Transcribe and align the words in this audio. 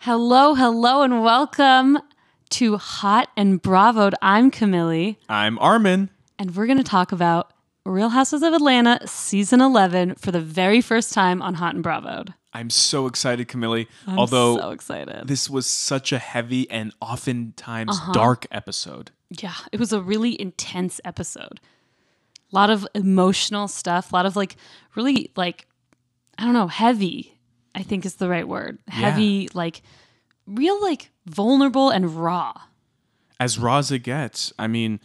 Hello, 0.00 0.54
hello, 0.54 1.02
and 1.02 1.22
welcome 1.22 1.98
to 2.50 2.76
Hot 2.78 3.28
and 3.36 3.60
Bravoed. 3.62 4.14
I'm 4.22 4.50
Camille, 4.50 5.16
I'm 5.28 5.58
Armin. 5.58 6.08
and 6.38 6.56
we're 6.56 6.66
going 6.66 6.78
to 6.78 6.84
talk 6.84 7.12
about 7.12 7.52
Real 7.84 8.08
Houses 8.08 8.42
of 8.42 8.52
Atlanta 8.54 9.06
season 9.06 9.60
11 9.60 10.14
for 10.14 10.32
the 10.32 10.40
very 10.40 10.80
first 10.80 11.12
time 11.12 11.42
on 11.42 11.54
Hot 11.54 11.74
and 11.74 11.84
Bravoed. 11.84 12.32
I'm 12.52 12.70
so 12.70 13.06
excited, 13.06 13.46
Camille. 13.48 13.84
I'm 14.06 14.18
Although 14.18 14.56
so 14.56 14.70
excited. 14.70 15.28
this 15.28 15.48
was 15.50 15.66
such 15.66 16.12
a 16.12 16.18
heavy 16.18 16.68
and 16.70 16.92
oftentimes 17.00 17.96
Uh-huh. 17.98 18.12
dark 18.12 18.46
episode. 18.50 19.10
yeah, 19.30 19.54
it 19.70 19.78
was 19.78 19.92
a 19.92 20.00
really 20.00 20.40
intense 20.40 21.00
episode. 21.04 21.60
A 22.52 22.56
lot 22.56 22.70
of 22.70 22.86
emotional 22.94 23.68
stuff, 23.68 24.12
a 24.12 24.16
lot 24.16 24.26
of 24.26 24.34
like 24.34 24.56
really 24.96 25.30
like 25.36 25.66
I 26.38 26.44
don't 26.44 26.54
know, 26.54 26.68
heavy. 26.68 27.36
I 27.74 27.82
think 27.82 28.04
is 28.04 28.16
the 28.16 28.28
right 28.28 28.46
word. 28.48 28.78
Heavy 28.88 29.48
like 29.54 29.82
real 30.46 30.80
like 30.82 31.10
vulnerable 31.26 31.90
and 31.90 32.16
raw. 32.16 32.52
As 33.38 33.58
raw 33.58 33.78
as 33.78 33.90
it 33.90 34.00
gets. 34.00 34.52
I 34.58 34.66
mean, 34.66 35.00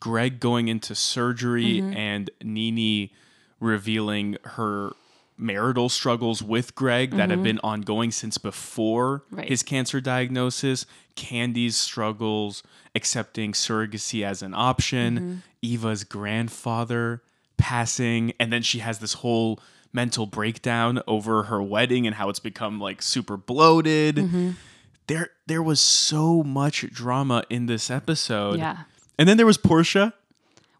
Gregg 0.00 0.40
going 0.40 0.68
into 0.68 0.94
surgery 0.94 1.80
Mm-hmm. 1.80 1.96
and 1.96 2.30
NeNe 2.42 3.10
revealing 3.60 4.36
her 4.44 4.92
marital 5.36 5.88
struggles 5.88 6.42
with 6.42 6.74
Gregg 6.74 7.12
that 7.12 7.30
have 7.30 7.42
been 7.44 7.60
ongoing 7.62 8.10
since 8.10 8.38
before 8.38 9.20
Mm-hmm. 9.26 9.36
Right. 9.36 9.48
his 9.48 9.62
cancer 9.62 10.00
diagnosis, 10.00 10.86
Kandi's 11.16 11.76
struggles, 11.76 12.62
accepting 12.94 13.52
surrogacy 13.52 14.24
as 14.24 14.42
an 14.42 14.54
option, 14.54 15.18
Mm-hmm. 15.18 15.34
Eva's 15.60 16.04
grandfather 16.04 17.20
passing, 17.56 18.32
and 18.38 18.52
then 18.52 18.62
she 18.62 18.78
has 18.78 19.00
this 19.00 19.14
whole 19.14 19.58
mental 19.92 20.26
breakdown 20.26 21.00
over 21.06 21.44
her 21.44 21.62
wedding 21.62 22.06
and 22.06 22.16
how 22.16 22.28
it's 22.28 22.38
become 22.40 22.80
like 22.80 23.02
super 23.02 23.36
bloated. 23.36 24.16
Mm-hmm. 24.16 24.50
There 25.06 25.30
there 25.46 25.62
was 25.62 25.80
so 25.80 26.42
much 26.42 26.82
drama 26.92 27.44
in 27.48 27.66
this 27.66 27.90
episode. 27.90 28.58
Yeah. 28.58 28.78
And 29.18 29.28
then 29.28 29.36
there 29.36 29.46
was 29.46 29.58
Porsha, 29.58 30.12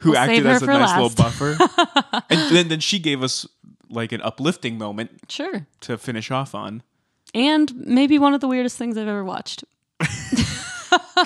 who 0.00 0.10
We'll 0.10 0.18
acted 0.18 0.46
as 0.46 0.62
a 0.62 0.66
nice 0.66 0.90
last. 0.90 1.00
little 1.00 1.24
buffer. 1.24 2.22
and 2.30 2.54
then, 2.54 2.68
then 2.68 2.80
she 2.80 2.98
gave 2.98 3.22
us 3.22 3.46
like 3.90 4.12
an 4.12 4.20
uplifting 4.22 4.76
moment 4.78 5.10
Sure. 5.30 5.66
to 5.80 5.96
finish 5.98 6.30
off 6.30 6.54
on. 6.54 6.82
And 7.34 7.74
maybe 7.74 8.18
one 8.18 8.34
of 8.34 8.40
the 8.40 8.48
weirdest 8.48 8.76
things 8.78 8.96
I've 8.98 9.08
ever 9.08 9.24
watched. 9.24 9.64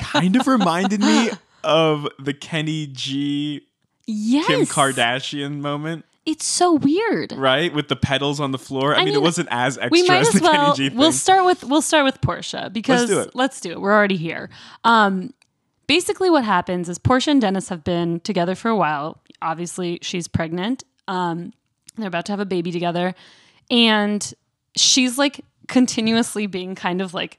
Kind 0.01 0.37
of 0.37 0.47
reminded 0.47 1.01
me 1.01 1.31
of 1.65 2.09
the 2.19 2.33
Kenny 2.34 2.87
G 2.87 3.67
Yes. 4.06 4.47
Kim 4.47 4.62
Kardashian 4.67 5.61
moment, 5.61 6.05
It's 6.25 6.47
so 6.47 6.75
weird. 6.75 7.33
right? 7.33 7.75
With 7.75 7.89
the 7.89 7.97
pedals 7.97 8.39
on 8.39 8.53
the 8.53 8.59
floor. 8.59 8.95
I, 8.95 8.98
mean, 8.98 9.06
mean, 9.06 9.15
it 9.15 9.23
wasn't 9.23 9.48
as 9.51 9.77
extra 9.77 9.91
We 9.91 10.06
might 10.06 10.20
as 10.20 10.28
as 10.28 10.34
the 10.34 10.42
well. 10.42 10.53
Kenny 10.53 10.77
G 10.77 10.89
thing. 10.91 10.98
We'll 10.98 11.12
start 11.12 11.45
with 11.45 11.65
we'll 11.65 11.83
start 11.83 12.05
with 12.05 12.20
Porsha 12.20 12.73
because 12.73 13.01
let's 13.01 13.12
do 13.12 13.20
it. 13.20 13.34
let's 13.34 13.61
do 13.61 13.70
it. 13.73 13.81
We're 13.81 13.92
already 13.92 14.17
here. 14.17 14.48
Um, 14.84 15.34
basically, 15.89 16.31
what 16.31 16.45
happens 16.45 16.89
is 16.89 16.98
Porsha 16.98 17.28
and 17.28 17.41
Dennis 17.41 17.69
have 17.70 17.83
been 17.83 18.20
together 18.20 18.55
for 18.55 18.69
a 18.69 18.77
while. 18.77 19.20
Obviously, 19.41 19.98
she's 20.03 20.28
pregnant. 20.28 20.84
Um, 21.09 21.53
they're 21.97 22.09
about 22.09 22.27
to 22.27 22.33
have 22.33 22.41
a 22.41 22.47
baby 22.47 22.70
together, 22.70 23.15
and 23.70 24.33
she's 24.77 25.19
like 25.19 25.45
continuously 25.67 26.47
being 26.47 26.75
kind 26.75 27.00
of 27.00 27.15
like 27.15 27.39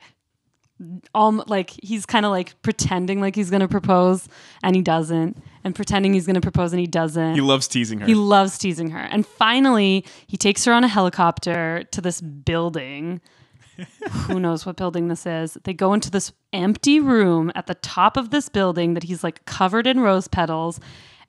um 1.16 1.44
like 1.48 1.72
he's 1.84 2.06
kind 2.06 2.26
of 2.26 2.32
like 2.32 2.60
pretending 2.62 3.22
like 3.22 3.36
he's 3.36 3.50
gonna 3.50 3.68
propose 3.68 4.28
and 4.64 4.76
he 4.76 4.82
doesn't 4.82 5.38
and 5.64 5.76
pretending 5.76 6.14
he's 6.14 6.26
gonna 6.28 6.42
propose 6.42 6.74
and 6.74 6.80
he 6.80 6.88
doesn't 6.88 7.36
he 7.36 7.42
loves 7.42 7.68
teasing 7.68 8.00
her. 8.00 8.06
he 8.06 8.16
loves 8.16 8.58
teasing 8.58 8.90
her. 8.92 9.00
And 9.00 9.26
finally, 9.26 10.06
he 10.28 10.38
takes 10.38 10.66
her 10.66 10.74
on 10.74 10.84
a 10.84 10.88
helicopter 10.88 11.84
to 11.92 12.02
this 12.02 12.22
building. 12.22 13.22
Who 14.28 14.40
knows 14.40 14.66
what 14.66 14.76
building 14.78 15.08
this 15.08 15.26
is? 15.26 15.58
They 15.64 15.74
go 15.74 15.94
into 15.94 16.12
this 16.12 16.32
empty 16.54 17.00
room 17.00 17.52
at 17.56 17.68
the 17.68 17.76
top 17.76 18.18
of 18.18 18.30
this 18.30 18.50
building 18.50 18.94
that 18.94 19.04
he's 19.04 19.24
like 19.24 19.46
covered 19.46 19.88
in 19.88 20.00
rose 20.00 20.28
petals. 20.28 20.80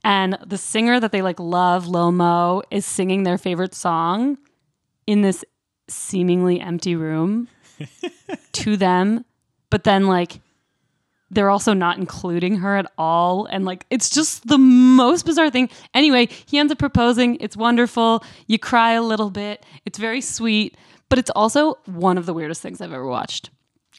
And 0.05 0.37
the 0.47 0.59
singer 0.59 1.01
that 1.01 1.13
they 1.13 1.23
like 1.23 1.41
love, 1.41 1.87
Lil 1.89 2.13
Mo, 2.13 2.63
is 2.71 2.85
singing 2.85 3.23
their 3.23 3.39
favorite 3.39 3.75
song 3.75 4.37
in 5.07 5.23
this 5.23 5.43
seemingly 5.89 6.61
empty 6.61 6.95
room 6.95 7.49
to 8.53 8.77
them. 8.77 9.25
But 9.75 9.83
then, 9.83 10.07
like, 10.07 10.41
they're 11.33 11.51
also 11.51 11.73
not 11.73 11.99
including 11.99 12.59
her 12.59 12.77
at 12.77 12.87
all. 12.97 13.47
And 13.47 13.65
like, 13.65 13.87
it's 13.91 14.09
just 14.09 14.47
the 14.47 14.57
most 14.57 15.27
bizarre 15.27 15.51
thing. 15.51 15.69
Anyway, 15.93 16.29
he 16.47 16.59
ends 16.59 16.71
up 16.71 16.79
proposing. 16.79 17.39
It's 17.41 17.57
wonderful. 17.57 18.23
You 18.47 18.57
cry 18.57 18.93
a 18.93 19.03
little 19.03 19.31
bit. 19.31 19.67
It's 19.85 19.99
very 19.99 20.21
sweet, 20.21 20.77
but 21.09 21.19
it's 21.19 21.31
also 21.31 21.79
one 21.87 22.19
of 22.19 22.25
the 22.25 22.33
weirdest 22.33 22.63
things 22.63 22.81
I've 22.81 22.93
ever 22.93 23.05
watched. 23.05 23.51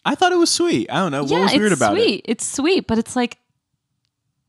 I 0.06 0.16
thought 0.16 0.32
it 0.32 0.38
was 0.38 0.50
sweet. 0.50 0.90
I 0.90 1.00
don't 1.00 1.12
know. 1.12 1.24
What 1.24 1.32
yeah, 1.32 1.44
was 1.44 1.54
weird 1.54 1.74
about 1.74 1.92
sweet. 1.92 2.02
it? 2.04 2.06
It's 2.06 2.14
sweet, 2.14 2.30
It's 2.30 2.48
sweet, 2.48 2.88
but 2.88 2.98
it's 2.98 3.16
like, 3.18 3.38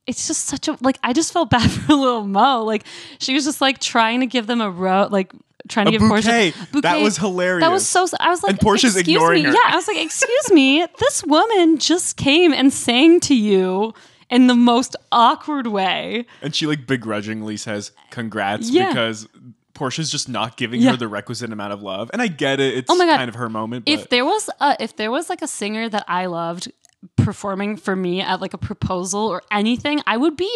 it's 0.07 0.29
just 0.29 0.45
such 0.45 0.69
a 0.69 0.79
like. 0.81 1.01
I 1.03 1.13
just 1.13 1.33
felt 1.33 1.51
bad 1.59 1.69
for 1.69 1.93
Lil 1.93 2.25
Mo. 2.25 2.63
Like 2.63 2.85
she 3.19 3.35
was 3.35 3.45
just 3.45 3.61
like 3.61 3.81
trying 3.81 4.21
to 4.21 4.27
give 4.27 4.47
them 4.47 4.61
a 4.61 4.71
row, 4.71 5.09
like 5.11 5.33
trying 5.69 5.87
to 5.87 5.93
give 5.93 6.01
Porsha 6.03 6.55
bouquet. 6.73 6.81
That 6.83 7.01
was 7.03 7.17
hilarious. 7.19 7.63
That 7.63 7.73
was 7.73 7.87
so. 7.87 8.07
I 8.21 8.31
was 8.31 8.43
like, 8.43 8.51
And 8.51 8.59
Porsha's 8.59 8.97
excuse 8.97 9.17
ignoring 9.17 9.43
me. 9.45 9.49
her. 9.49 9.55
Yeah, 9.55 9.61
I 9.73 9.77
was 9.77 9.87
like, 9.89 9.99
excuse 9.99 10.51
me. 10.53 10.87
This 10.99 11.25
woman 11.25 11.79
just 11.79 12.17
came 12.17 12.53
and 12.53 12.73
sang 12.73 13.21
to 13.21 13.35
you 13.35 13.93
in 14.31 14.47
the 14.49 14.55
most 14.55 14.97
awkward 15.13 15.67
way. 15.69 16.27
And 16.43 16.55
she 16.55 16.67
like 16.67 16.87
begrudgingly 16.87 17.57
says 17.57 17.93
congrats 18.11 18.71
Yeah. 18.71 18.89
because 18.89 19.29
Porsha's 19.75 20.11
just 20.11 20.29
not 20.29 20.57
giving 20.57 20.81
Yeah. 20.81 20.93
her 20.93 20.97
the 20.97 21.07
requisite 21.09 21.53
amount 21.53 21.73
of 21.73 21.83
love. 21.83 22.11
And 22.13 22.21
I 22.23 22.27
get 22.29 22.59
it. 22.61 22.75
It's 22.77 22.91
Oh 22.91 22.97
my 22.97 23.07
God. 23.07 23.17
kind 23.19 23.29
of 23.29 23.35
her 23.37 23.49
moment. 23.49 23.85
But 23.85 23.93
If 23.93 24.09
there 24.09 24.25
was 24.25 24.49
a, 24.61 24.77
if 24.81 24.97
there 24.97 25.11
was 25.11 25.29
like 25.29 25.43
a 25.43 25.47
singer 25.47 25.89
that 25.89 26.05
I 26.09 26.27
loved 26.27 26.73
performing 27.17 27.77
for 27.77 27.95
me 27.95 28.21
at 28.21 28.41
like 28.41 28.55
a 28.55 28.59
proposal 28.59 29.21
or 29.21 29.43
anything, 29.53 30.01
I 30.07 30.17
would 30.17 30.37
be 30.37 30.51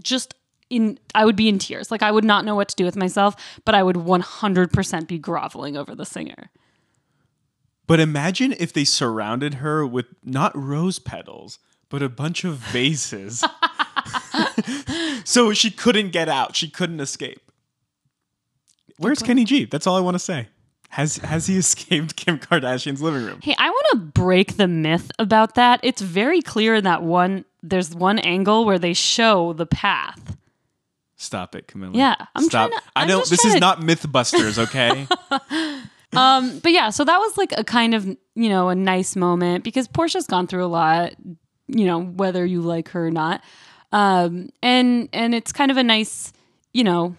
just 0.00 0.34
in 0.72 0.98
I 1.14 1.24
would 1.24 1.36
be 1.36 1.48
in 1.48 1.58
tears. 1.58 1.90
Like 1.90 2.02
I 2.02 2.10
would 2.10 2.24
not 2.24 2.44
know 2.44 2.54
what 2.54 2.68
to 2.70 2.76
do 2.76 2.84
with 2.84 2.96
myself, 2.96 3.36
but 3.64 3.74
I 3.74 3.82
would 3.82 3.96
100% 3.96 5.06
be 5.06 5.18
groveling 5.18 5.76
over 5.76 5.94
the 5.94 6.06
singer. 6.06 6.50
But 7.86 8.00
imagine 8.00 8.54
if 8.58 8.72
they 8.72 8.84
surrounded 8.84 9.54
her 9.54 9.86
with 9.86 10.06
not 10.24 10.56
rose 10.56 10.98
petals, 10.98 11.58
but 11.88 12.02
a 12.02 12.08
bunch 12.08 12.44
of 12.44 12.54
vases. 12.56 13.44
so 15.24 15.52
she 15.52 15.70
couldn't 15.70 16.10
get 16.10 16.28
out. 16.28 16.56
She 16.56 16.70
couldn't 16.70 17.00
escape. 17.00 17.50
Where's 18.96 19.22
Kenny 19.22 19.44
G? 19.44 19.64
That's 19.64 19.86
all 19.86 19.96
I 19.96 20.00
want 20.00 20.14
to 20.14 20.20
say. 20.20 20.48
Has 20.90 21.16
has 21.18 21.46
he 21.46 21.56
escaped 21.58 22.16
Kim 22.16 22.38
Kardashian's 22.38 23.02
living 23.02 23.24
room? 23.24 23.40
Hey, 23.42 23.54
I 23.58 23.68
want 23.68 23.86
to 23.92 23.96
break 23.98 24.56
the 24.56 24.68
myth 24.68 25.10
about 25.18 25.54
that. 25.56 25.80
It's 25.82 26.00
very 26.00 26.40
clear 26.40 26.76
in 26.76 26.84
that 26.84 27.02
one 27.02 27.44
there's 27.62 27.94
one 27.94 28.18
angle 28.18 28.64
where 28.64 28.78
they 28.78 28.92
show 28.92 29.52
the 29.52 29.66
path. 29.66 30.36
Stop 31.22 31.54
it, 31.54 31.68
Camilla. 31.68 31.92
Yeah, 31.96 32.14
I'm 32.34 32.44
Stop. 32.44 32.70
trying 32.70 32.80
to- 32.80 32.86
I 32.96 33.02
I'm 33.02 33.08
know 33.08 33.18
just 33.20 33.30
this 33.30 33.44
is 33.44 33.54
to- 33.54 33.60
not 33.60 33.80
MythBusters, 33.80 34.58
okay? 34.68 35.06
Um, 36.14 36.58
but 36.58 36.72
yeah, 36.72 36.90
so 36.90 37.04
that 37.04 37.16
was 37.16 37.38
like 37.38 37.54
a 37.56 37.64
kind 37.64 37.94
of, 37.94 38.04
you 38.04 38.50
know, 38.50 38.68
a 38.68 38.74
nice 38.74 39.16
moment 39.16 39.64
because 39.64 39.88
Porsha's 39.88 40.26
gone 40.26 40.46
through 40.46 40.62
a 40.62 40.68
lot, 40.68 41.14
you 41.68 41.86
know, 41.86 42.02
whether 42.02 42.44
you 42.44 42.60
like 42.60 42.90
her 42.90 43.06
or 43.06 43.10
not. 43.10 43.42
Um, 43.92 44.50
and 44.62 45.08
and 45.14 45.34
it's 45.34 45.52
kind 45.52 45.70
of 45.70 45.78
a 45.78 45.82
nice, 45.82 46.34
you 46.74 46.84
know, 46.84 47.16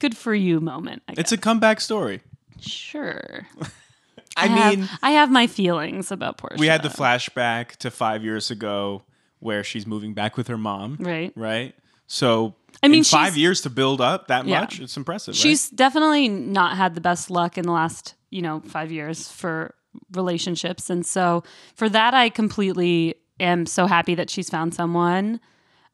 good 0.00 0.14
for 0.16 0.34
you 0.34 0.60
moment. 0.60 1.02
I 1.08 1.12
guess. 1.14 1.20
it's 1.22 1.32
a 1.32 1.38
comeback 1.38 1.80
story. 1.80 2.20
sure. 2.60 3.46
I, 4.36 4.46
have- 4.48 4.78
mean, 4.78 4.88
I 5.02 5.12
have 5.12 5.30
my 5.30 5.46
feelings 5.46 6.10
about 6.10 6.36
Porsha. 6.36 6.58
we 6.58 6.66
had 6.66 6.82
the 6.82 6.88
flashback 6.90 7.76
to 7.76 7.90
five 7.90 8.22
years 8.22 8.50
ago 8.50 9.02
where 9.38 9.64
she's 9.64 9.86
moving 9.86 10.12
back 10.12 10.36
with 10.36 10.48
her 10.48 10.58
mom. 10.58 10.96
right. 11.00 11.32
Right? 11.36 11.74
So 12.06 12.54
I 12.82 12.88
mean, 12.88 12.98
in 12.98 13.04
five 13.04 13.36
years 13.36 13.62
to 13.62 13.70
build 13.70 14.00
up 14.00 14.28
that 14.28 14.46
Yeah. 14.46 14.60
much, 14.60 14.80
it's 14.80 14.96
impressive. 14.96 15.34
She's 15.34 15.70
definitely 15.70 16.28
not 16.28 16.76
had 16.76 16.94
the 16.94 17.00
best 17.00 17.30
luck 17.30 17.56
in 17.58 17.64
the 17.64 17.72
last, 17.72 18.14
you 18.30 18.42
know, 18.42 18.60
five 18.66 18.92
years 18.92 19.28
for 19.30 19.74
relationships. 20.12 20.90
And 20.90 21.04
so 21.06 21.44
for 21.74 21.88
that, 21.88 22.14
I 22.14 22.28
completely 22.28 23.14
am 23.40 23.64
so 23.66 23.86
happy 23.86 24.14
that 24.16 24.28
she's 24.30 24.50
found 24.50 24.74
someone. 24.74 25.40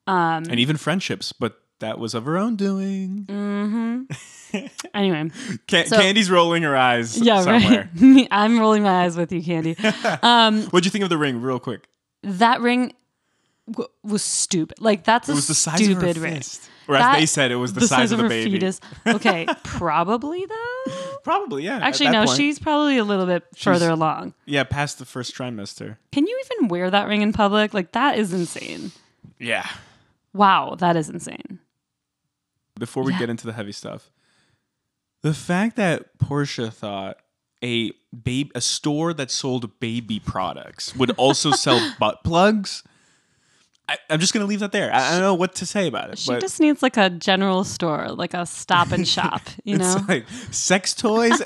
right? 0.07 0.43
and 0.49 0.59
even 0.59 0.75
friendships, 0.77 1.31
but 1.31 1.57
that 1.79 1.97
was 1.97 2.13
of 2.13 2.25
her 2.25 2.37
own 2.37 2.55
doing. 2.57 3.25
Anyway, 4.93 5.29
Can- 5.67 5.87
So- 5.87 5.97
Kandi's 5.97 6.29
rolling 6.29 6.63
her 6.63 6.75
eyes 6.75 7.17
yeah, 7.17 7.41
somewhere. 7.41 7.89
right. 8.01 8.27
I'm 8.31 8.59
rolling 8.59 8.83
my 8.83 9.03
eyes 9.05 9.15
with 9.15 9.31
you, 9.31 9.41
Kandi. 9.41 9.77
Um, 10.23 10.63
What'd 10.63 10.85
you 10.85 10.91
think 10.91 11.03
of 11.03 11.09
the 11.09 11.17
ring, 11.17 11.41
real 11.41 11.59
quick? 11.59 11.87
that 12.23 12.61
ring 12.61 12.93
w- 13.71 13.89
was 14.03 14.23
stupid. 14.23 14.79
Like 14.81 15.03
that's 15.03 15.29
a 15.29 15.31
It 15.31 15.35
was 15.35 15.47
the 15.47 15.55
size 15.55 15.79
stupid 15.83 16.17
of 16.17 16.23
her 16.23 16.29
fist. 16.29 16.69
Or 16.87 16.95
as 16.95 17.01
That- 17.01 17.19
they 17.19 17.25
said, 17.25 17.51
it 17.51 17.55
was 17.55 17.73
the, 17.73 17.87
size, 17.87 18.11
of 18.11 18.17
the 18.17 18.23
her 18.23 18.29
baby. 18.29 18.51
fetus. 18.51 18.81
Okay, 19.07 19.45
probably 19.63 20.45
though. 20.45 20.93
Probably, 21.23 21.63
yeah. 21.63 21.77
Actually, 21.77 22.09
no, 22.09 22.25
point. 22.25 22.37
she's 22.37 22.59
probably 22.59 22.97
a 22.97 23.03
little 23.03 23.25
bit 23.27 23.43
further 23.55 23.89
along. 23.89 24.33
yeah, 24.45 24.63
past 24.63 24.97
the 24.99 25.05
first 25.05 25.35
trimester. 25.35 25.97
Can 26.11 26.25
you 26.27 26.41
even 26.45 26.67
wear 26.67 26.89
that 26.89 27.07
ring 27.07 27.21
in 27.21 27.33
public? 27.33 27.73
Like 27.73 27.91
that 27.93 28.17
is 28.17 28.33
insane. 28.33 28.91
Yeah. 29.39 29.67
Wow, 30.33 30.75
that 30.79 30.95
is 30.95 31.09
insane. 31.09 31.59
Before 32.79 33.03
we 33.03 33.13
Yeah. 33.13 33.19
get 33.19 33.29
into 33.29 33.45
the 33.45 33.53
heavy 33.53 33.71
stuff, 33.71 34.09
the 35.21 35.33
fact 35.33 35.75
that 35.75 36.17
Porsha 36.17 36.73
thought 36.73 37.17
a 37.63 37.91
babe 38.23 38.49
a 38.55 38.61
store 38.61 39.13
that 39.13 39.29
sold 39.29 39.79
baby 39.79 40.19
products 40.19 40.95
would 40.95 41.11
also 41.11 41.51
sell 41.51 41.93
butt 41.99 42.23
plugs. 42.23 42.81
I, 43.91 43.97
I'm 44.09 44.19
just 44.21 44.33
gonna 44.33 44.45
leave 44.45 44.61
that 44.61 44.71
there. 44.71 44.93
I, 44.93 45.09
I 45.09 45.11
don't 45.11 45.21
know 45.21 45.33
what 45.33 45.55
to 45.55 45.65
say 45.65 45.87
about 45.87 46.11
it. 46.11 46.17
She 46.17 46.31
just 46.39 46.59
needs 46.61 46.81
like 46.81 46.95
a 46.95 47.09
general 47.09 47.65
store, 47.65 48.07
like 48.09 48.33
a 48.33 48.45
stop 48.45 48.91
and 48.91 49.05
shop, 49.07 49.41
you 49.65 49.77
know? 49.77 49.97
like 50.07 50.25
sex 50.51 50.93
toys 50.93 51.41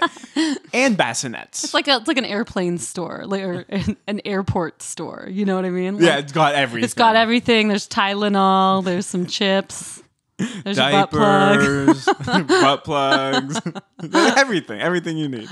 and 0.73 0.95
bassinets. 0.95 1.63
It's 1.63 1.73
like 1.73 1.87
a, 1.87 1.97
it's 1.97 2.07
like 2.07 2.17
an 2.17 2.25
airplane 2.25 2.77
store, 2.77 3.23
like 3.25 3.41
or 3.41 3.65
an, 3.69 3.97
an 4.07 4.21
airport 4.25 4.83
store. 4.83 5.27
You 5.29 5.45
know 5.45 5.55
what 5.55 5.65
I 5.65 5.71
mean? 5.71 5.97
yeah, 5.97 6.17
it's 6.17 6.31
got 6.31 6.53
everything. 6.53 6.83
it's 6.85 6.93
got 6.93 7.15
everything. 7.15 7.67
There's 7.67 7.87
Tylenol. 7.87 8.83
There's 8.83 9.07
some 9.07 9.25
chips. 9.25 10.03
There's 10.37 10.77
a 10.77 10.91
butt 10.91 11.11
plug. 11.11 11.59
diapers, 11.59 12.05
butt 12.47 12.83
plugs, 12.83 13.59
everything, 14.13 14.81
everything 14.81 15.17
you 15.17 15.29
need. 15.29 15.49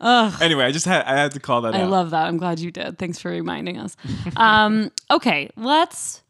Anyway, 0.00 0.64
I 0.64 0.70
just 0.72 0.86
had 0.86 1.04
I 1.04 1.16
had 1.16 1.32
to 1.32 1.40
call 1.40 1.60
that 1.62 1.74
out. 1.74 1.80
I 1.80 1.84
out. 1.84 1.90
love 1.90 2.10
that. 2.10 2.26
I'm 2.26 2.36
glad 2.38 2.58
you 2.60 2.70
did. 2.70 2.98
Thanks 2.98 3.18
for 3.18 3.30
reminding 3.30 3.78
us. 3.78 3.96
Um, 4.36 4.90
okay, 5.10 5.50
let's 5.56 6.22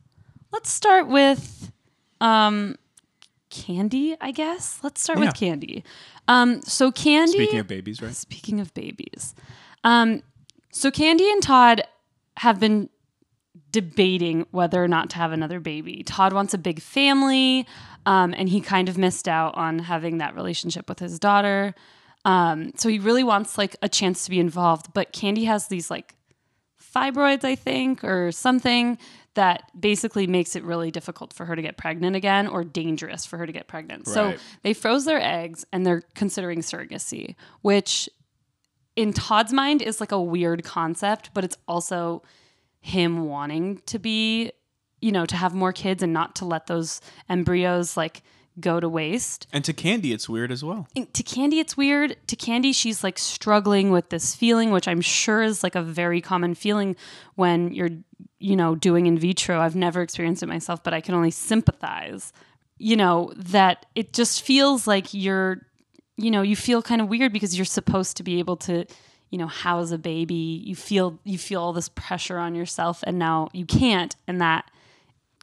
let's 0.52 0.70
start 0.70 1.08
with 1.08 1.70
um, 2.20 2.76
Kandi. 3.50 4.16
I 4.20 4.30
guess 4.32 4.80
let's 4.82 5.00
start 5.02 5.18
Yeah. 5.18 5.26
with 5.26 5.34
Kandi. 5.34 5.82
Um, 6.28 6.62
so 6.62 6.90
Kandi. 6.90 7.28
Speaking 7.28 7.58
of 7.60 7.66
babies, 7.68 8.02
right? 8.02 8.14
Speaking 8.14 8.60
of 8.60 8.72
babies, 8.74 9.34
um, 9.84 10.22
so 10.72 10.90
Kandi 10.90 11.30
and 11.32 11.42
Todd 11.42 11.82
have 12.38 12.58
been 12.60 12.88
debating 13.72 14.46
whether 14.50 14.82
or 14.82 14.88
not 14.88 15.10
to 15.10 15.16
have 15.16 15.30
another 15.32 15.60
baby. 15.60 16.02
Todd 16.02 16.32
wants 16.32 16.54
a 16.54 16.58
big 16.58 16.80
family, 16.80 17.66
um, 18.06 18.34
and 18.36 18.48
he 18.48 18.60
kind 18.60 18.88
of 18.88 18.98
missed 18.98 19.28
out 19.28 19.54
on 19.56 19.78
having 19.80 20.18
that 20.18 20.34
relationship 20.34 20.88
with 20.88 20.98
his 20.98 21.18
daughter. 21.18 21.74
Um, 22.24 22.72
so 22.76 22.88
he 22.88 22.98
really 22.98 23.24
wants 23.24 23.56
like 23.56 23.76
a 23.82 23.88
chance 23.88 24.24
to 24.24 24.30
be 24.30 24.38
involved. 24.38 24.92
But 24.92 25.12
Kandi 25.12 25.46
has 25.46 25.68
these 25.68 25.90
like 25.90 26.14
fibroids, 26.80 27.44
I 27.44 27.54
think, 27.54 28.04
or 28.04 28.32
something 28.32 28.98
that 29.34 29.70
basically 29.78 30.26
makes 30.26 30.56
it 30.56 30.64
really 30.64 30.90
difficult 30.90 31.32
for 31.32 31.46
her 31.46 31.54
to 31.54 31.62
get 31.62 31.76
pregnant 31.76 32.16
again 32.16 32.48
or 32.48 32.64
dangerous 32.64 33.24
for 33.24 33.38
her 33.38 33.46
to 33.46 33.52
get 33.52 33.68
pregnant. 33.68 34.08
So 34.08 34.34
they 34.62 34.74
froze 34.74 35.04
their 35.04 35.22
eggs 35.22 35.64
and 35.72 35.86
they're 35.86 36.02
considering 36.14 36.60
surrogacy, 36.60 37.36
which 37.62 38.08
in 38.96 39.12
Todd's 39.12 39.52
mind 39.52 39.82
is 39.82 40.00
like 40.00 40.12
a 40.12 40.20
weird 40.20 40.64
concept, 40.64 41.30
but 41.32 41.44
it's 41.44 41.56
also 41.68 42.22
him 42.80 43.26
wanting 43.26 43.80
to 43.86 43.98
be, 43.98 44.50
you 45.00 45.12
know, 45.12 45.24
to 45.26 45.36
have 45.36 45.54
more 45.54 45.72
kids 45.72 46.02
and 46.02 46.12
not 46.12 46.34
to 46.36 46.44
let 46.44 46.66
those 46.66 47.00
embryos 47.28 47.96
like 47.96 48.22
go 48.60 48.80
to 48.80 48.88
waste. 48.88 49.46
And 49.52 49.64
to 49.64 49.72
Kandi, 49.72 50.12
it's 50.12 50.28
weird 50.28 50.52
as 50.52 50.62
well. 50.62 50.88
And 50.94 51.12
to 51.14 51.22
Kandi, 51.22 51.54
it's 51.54 51.76
weird. 51.76 52.16
To 52.28 52.36
Kandi, 52.36 52.74
she's 52.74 53.02
like 53.02 53.18
struggling 53.18 53.90
with 53.90 54.10
this 54.10 54.34
feeling, 54.34 54.70
which 54.70 54.88
I'm 54.88 55.00
sure 55.00 55.42
is 55.42 55.62
like 55.62 55.74
a 55.74 55.82
very 55.82 56.20
common 56.20 56.54
feeling 56.54 56.96
when 57.34 57.72
you're, 57.72 57.90
you 58.38 58.56
know, 58.56 58.74
doing 58.74 59.06
in 59.06 59.18
vitro. 59.18 59.60
I've 59.60 59.76
never 59.76 60.02
experienced 60.02 60.42
it 60.42 60.46
myself, 60.46 60.82
but 60.82 60.94
I 60.94 61.00
can 61.00 61.14
only 61.14 61.30
sympathize. 61.30 62.32
You 62.78 62.96
know, 62.96 63.32
that 63.36 63.86
it 63.94 64.12
just 64.12 64.42
feels 64.42 64.86
like 64.86 65.12
you're, 65.12 65.66
you 66.16 66.30
know, 66.30 66.42
you 66.42 66.56
feel 66.56 66.82
kind 66.82 67.00
of 67.00 67.08
weird 67.08 67.32
because 67.32 67.56
you're 67.56 67.66
supposed 67.66 68.16
to 68.16 68.22
be 68.22 68.38
able 68.38 68.56
to, 68.58 68.86
you 69.30 69.38
know, 69.38 69.46
house 69.46 69.90
a 69.90 69.98
baby. 69.98 70.62
You 70.64 70.74
feel 70.74 71.18
you 71.24 71.36
feel 71.36 71.60
all 71.60 71.72
this 71.72 71.90
pressure 71.90 72.38
on 72.38 72.54
yourself 72.54 73.00
and 73.04 73.18
now 73.18 73.48
you 73.52 73.66
can't 73.66 74.16
and 74.26 74.40
that 74.40 74.70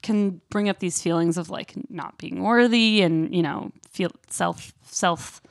can 0.02 0.42
bring 0.50 0.70
up 0.70 0.80
these 0.80 1.02
feelings 1.02 1.38
of 1.38 1.50
like 1.50 1.74
not 1.90 2.18
being 2.18 2.42
worthy 2.44 3.02
and 3.02 3.34
you 3.36 3.42
know 3.42 3.72
feel 3.90 4.12
self 4.30 4.74
self 4.86 5.42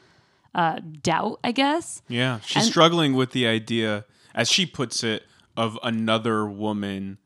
uh, 0.54 0.78
doubt 1.02 1.38
i 1.44 1.52
guess 1.52 2.02
Yeah, 2.08 2.40
she's 2.40 2.62
And- 2.64 2.66
struggling 2.72 3.14
with 3.14 3.32
the 3.32 3.46
idea, 3.46 4.04
as 4.34 4.50
she 4.50 4.64
puts 4.66 5.02
it, 5.04 5.22
of 5.56 5.78
another 5.82 6.46
woman 6.46 7.19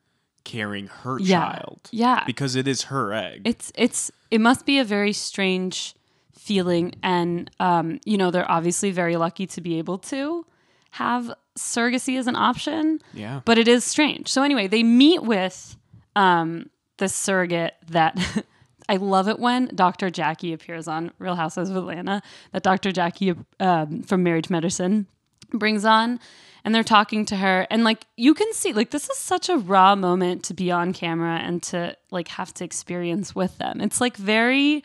carrying 0.45 0.87
her 0.89 1.19
Yeah. 1.21 1.41
child. 1.53 1.81
Yeah. 1.93 2.25
because 2.27 2.57
it 2.57 2.67
is 2.67 2.83
her 2.85 3.13
egg. 3.13 3.43
it's 3.45 3.71
it's 3.75 4.11
it 4.31 4.41
must 4.41 4.65
be 4.67 4.79
a 4.79 4.85
very 4.85 5.13
strange 5.13 5.95
feeling 6.33 6.95
and 7.03 7.51
um, 7.61 8.01
you 8.05 8.17
know 8.17 8.31
they're 8.31 8.51
obviously 8.51 8.91
very 8.91 9.17
lucky 9.17 9.47
to 9.47 9.61
be 9.61 9.79
able 9.79 9.99
to 9.99 10.45
have 10.93 11.31
surrogacy 11.59 12.19
as 12.19 12.27
an 12.27 12.35
option 12.37 13.01
yeah, 13.13 13.41
but 13.45 13.59
it 13.59 13.69
is 13.69 13.85
strange. 13.85 14.29
So 14.29 14.43
anyway, 14.43 14.67
they 14.67 14.83
meet 14.83 15.23
with 15.23 15.77
um, 16.17 16.71
this 17.01 17.15
surrogate 17.15 17.75
that 17.89 18.17
I 18.89 18.97
love 18.97 19.29
it 19.29 19.39
when 19.39 19.71
Dr. 19.75 20.11
Jackie 20.11 20.53
appears 20.53 20.89
on 20.89 21.13
Real 21.19 21.35
Housewives 21.35 21.71
of 21.71 21.77
Atlanta. 21.77 22.23
That 22.53 22.63
Dr. 22.63 22.93
Jackie 22.93 23.35
um, 23.59 24.03
from 24.03 24.23
Married 24.23 24.45
to 24.45 24.53
Medicine 24.53 25.07
brings 25.53 25.85
on, 25.85 26.21
and 26.65 26.75
they're 26.75 26.85
talking 26.85 27.25
to 27.27 27.37
her, 27.37 27.67
and 27.71 27.85
like 27.85 28.07
you 28.17 28.35
can 28.35 28.53
see, 28.53 28.73
like 28.73 28.91
this 28.91 29.09
is 29.11 29.19
such 29.19 29.49
a 29.49 29.57
raw 29.57 29.97
moment 29.97 30.45
to 30.45 30.55
be 30.55 30.71
on 30.71 30.93
camera 30.93 31.37
and 31.37 31.63
to 31.65 31.97
like 32.11 32.29
have 32.29 32.55
to 32.55 32.65
experience 32.65 33.35
with 33.35 33.59
them. 33.59 33.81
It's 33.81 34.01
like 34.01 34.17
very. 34.17 34.85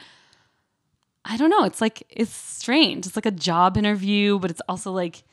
I 1.28 1.38
don't 1.38 1.50
know. 1.50 1.64
It's 1.64 1.82
like 1.82 2.04
it's 2.10 2.32
strange. 2.32 3.08
It's 3.08 3.16
like 3.16 3.26
a 3.26 3.32
job 3.32 3.78
interview, 3.78 4.38
but 4.38 4.52
it's 4.52 4.62
also 4.70 4.92
like 4.92 5.24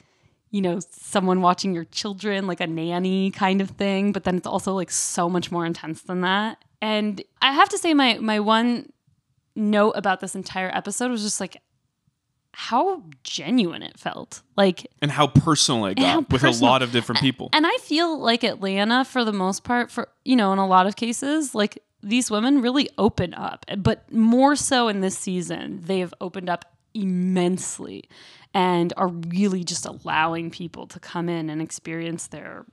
you 0.52 0.60
know, 0.60 0.78
someone 0.90 1.40
watching 1.40 1.74
your 1.74 1.84
children, 1.84 2.46
like 2.46 2.60
a 2.60 2.66
nanny 2.66 3.30
kind 3.30 3.62
of 3.62 3.70
thing, 3.70 4.12
but 4.12 4.24
then 4.24 4.36
it's 4.36 4.46
also 4.46 4.74
like 4.74 4.90
so 4.90 5.28
much 5.28 5.50
more 5.50 5.64
intense 5.64 6.02
than 6.02 6.20
that. 6.20 6.62
And 6.82 7.22
I 7.40 7.52
have 7.52 7.68
to 7.70 7.78
say 7.78 7.94
my 7.94 8.18
my 8.18 8.40
one 8.40 8.92
note 9.54 9.92
about 9.92 10.20
this 10.20 10.34
entire 10.34 10.70
episode 10.74 11.10
was 11.10 11.22
just 11.22 11.40
like 11.40 11.56
how 12.54 13.02
genuine 13.22 13.82
it 13.82 13.98
felt. 13.98 14.42
Like 14.56 14.86
and 15.00 15.10
how 15.10 15.28
personal 15.28 15.86
it 15.86 15.94
got 15.94 16.30
with 16.30 16.42
personal. 16.42 16.68
a 16.68 16.70
lot 16.70 16.82
of 16.82 16.92
different 16.92 17.20
people. 17.20 17.48
and 17.52 17.66
I 17.66 17.76
feel 17.80 18.18
like 18.18 18.44
Atlanta 18.44 19.04
for 19.04 19.24
the 19.24 19.32
most 19.32 19.64
part 19.64 19.90
for 19.90 20.08
you 20.24 20.36
know, 20.36 20.52
in 20.52 20.58
a 20.58 20.66
lot 20.66 20.86
of 20.86 20.96
cases, 20.96 21.54
like 21.54 21.78
these 22.02 22.30
women 22.30 22.60
really 22.60 22.90
open 22.98 23.32
up, 23.32 23.64
but 23.78 24.12
more 24.12 24.56
so 24.56 24.88
in 24.88 25.00
this 25.00 25.16
season, 25.16 25.80
they 25.84 26.00
have 26.00 26.12
opened 26.20 26.50
up 26.50 26.64
immensely 26.94 28.04
and 28.52 28.92
are 28.96 29.08
really 29.08 29.64
just 29.64 29.86
allowing 29.86 30.50
people 30.50 30.86
to 30.88 31.00
come 31.00 31.28
in 31.28 31.48
and 31.48 31.62
experience 31.62 32.26
their 32.26 32.66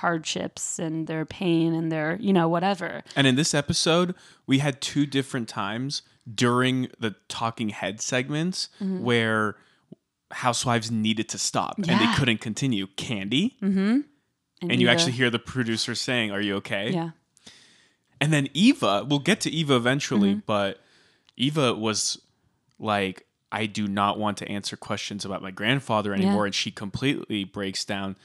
hardships 0.00 0.78
and 0.78 1.06
their 1.06 1.24
pain 1.24 1.74
and 1.74 1.90
their, 1.90 2.16
you 2.20 2.32
know, 2.32 2.48
whatever. 2.48 3.02
And 3.16 3.26
in 3.26 3.36
this 3.36 3.54
episode, 3.54 4.14
we 4.46 4.58
had 4.58 4.80
two 4.80 5.06
different 5.06 5.48
times 5.48 6.02
during 6.32 6.88
the 6.98 7.14
talking 7.28 7.68
head 7.70 8.00
segments 8.00 8.68
Mm-hmm. 8.80 9.02
where 9.04 9.56
housewives 10.30 10.90
needed 10.90 11.28
to 11.28 11.38
stop 11.38 11.76
and 11.78 11.86
they 12.00 12.12
couldn't 12.16 12.38
continue. 12.40 12.88
Kandi, 12.96 13.52
and 13.62 14.80
you 14.80 14.88
actually 14.88 15.12
hear 15.12 15.30
the 15.30 15.38
producer 15.38 15.94
saying, 15.94 16.30
"Are 16.32 16.40
you 16.40 16.56
okay?" 16.56 16.90
Yeah. 16.90 17.10
And 18.20 18.32
then 18.32 18.48
Eva, 18.54 19.04
we'll 19.08 19.18
get 19.20 19.40
to 19.42 19.50
Eva 19.50 19.76
eventually, 19.76 20.30
Mm-hmm. 20.30 20.40
but 20.46 20.80
Eva 21.36 21.74
was 21.74 22.20
like, 22.78 23.26
I 23.52 23.66
do 23.66 23.86
not 23.86 24.18
want 24.18 24.38
to 24.38 24.48
answer 24.48 24.76
questions 24.76 25.24
about 25.24 25.42
my 25.42 25.50
grandfather 25.50 26.12
anymore. 26.14 26.46
And 26.46 26.54
she 26.54 26.70
completely 26.70 27.44
breaks 27.44 27.84
down. 27.84 28.16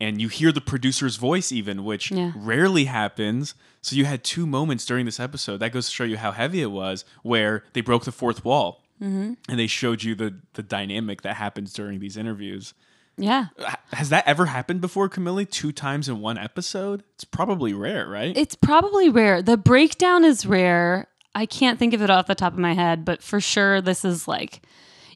And 0.00 0.20
you 0.20 0.28
hear 0.28 0.52
the 0.52 0.60
producer's 0.60 1.16
voice, 1.16 1.50
even, 1.52 1.84
which 1.84 2.10
Yeah. 2.10 2.32
rarely 2.36 2.84
happens. 2.84 3.54
So 3.80 3.96
you 3.96 4.04
had 4.04 4.22
two 4.24 4.46
moments 4.46 4.84
during 4.84 5.06
this 5.06 5.18
episode. 5.18 5.58
That 5.58 5.72
goes 5.72 5.86
to 5.88 5.94
show 5.94 6.04
you 6.04 6.18
how 6.18 6.32
heavy 6.32 6.60
it 6.60 6.70
was, 6.70 7.04
where 7.22 7.64
they 7.72 7.80
broke 7.80 8.04
the 8.04 8.12
fourth 8.12 8.44
wall. 8.44 8.82
Mm-hmm. 9.02 9.34
And 9.48 9.58
they 9.58 9.66
showed 9.66 10.02
you 10.02 10.14
the, 10.14 10.34
the 10.54 10.62
dynamic 10.62 11.22
that 11.22 11.36
happens 11.36 11.72
during 11.72 11.98
these 12.00 12.16
interviews. 12.16 12.74
Yeah. 13.18 13.46
Has 13.92 14.10
that 14.10 14.26
ever 14.26 14.46
happened 14.46 14.82
before, 14.82 15.08
Camille? 15.08 15.46
Two 15.46 15.72
times 15.72 16.08
in 16.08 16.20
one 16.20 16.36
episode? 16.36 17.02
It's 17.14 17.24
probably 17.24 17.72
rare, 17.72 18.06
right? 18.06 18.36
It's 18.36 18.54
probably 18.54 19.08
rare. 19.08 19.40
The 19.40 19.56
breakdown 19.56 20.24
is 20.24 20.44
rare. 20.44 21.06
I 21.34 21.46
can't 21.46 21.78
think 21.78 21.94
of 21.94 22.02
it 22.02 22.10
off 22.10 22.26
the 22.26 22.34
top 22.34 22.52
of 22.52 22.58
my 22.58 22.74
head, 22.74 23.04
but 23.04 23.22
for 23.22 23.40
sure 23.40 23.80
this 23.80 24.04
is 24.04 24.26
like 24.28 24.60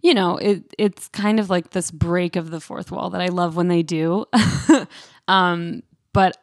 you 0.03 0.15
know, 0.15 0.37
it 0.37 0.75
it's 0.79 1.09
kind 1.09 1.41
of 1.41 1.51
like 1.51 1.71
this 1.71 1.91
break 1.91 2.37
of 2.37 2.51
the 2.51 2.61
fourth 2.61 2.91
wall 2.91 3.11
that 3.11 3.21
I 3.21 3.29
love 3.29 3.57
when 3.57 3.69
they 3.69 3.83
do. 3.83 4.27
um, 5.29 5.83
but 6.13 6.37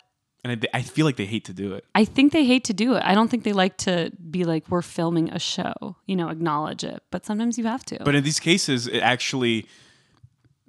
and 0.44 0.66
I, 0.74 0.78
I 0.78 0.82
feel 0.82 1.06
like 1.06 1.18
they 1.18 1.26
hate 1.26 1.46
to 1.46 1.54
do 1.54 1.74
it. 1.74 1.86
I 1.96 2.06
think 2.06 2.32
they 2.32 2.46
hate 2.46 2.64
to 2.66 2.74
do 2.74 2.96
it. 2.96 3.04
I 3.04 3.16
don't 3.16 3.30
think 3.30 3.44
they 3.44 3.54
like 3.54 3.78
to 3.80 4.12
be 4.30 4.44
like 4.44 4.70
we're 4.70 4.82
filming 4.82 5.30
a 5.32 5.40
show, 5.40 5.96
you 6.06 6.16
know, 6.16 6.30
acknowledge 6.30 6.84
it. 6.84 7.04
But 7.12 7.26
sometimes 7.26 7.58
you 7.58 7.66
have 7.66 7.84
to. 7.86 8.00
But 8.04 8.16
in 8.16 8.24
these 8.24 8.40
cases, 8.40 8.88
it 8.88 9.00
actually 9.00 9.68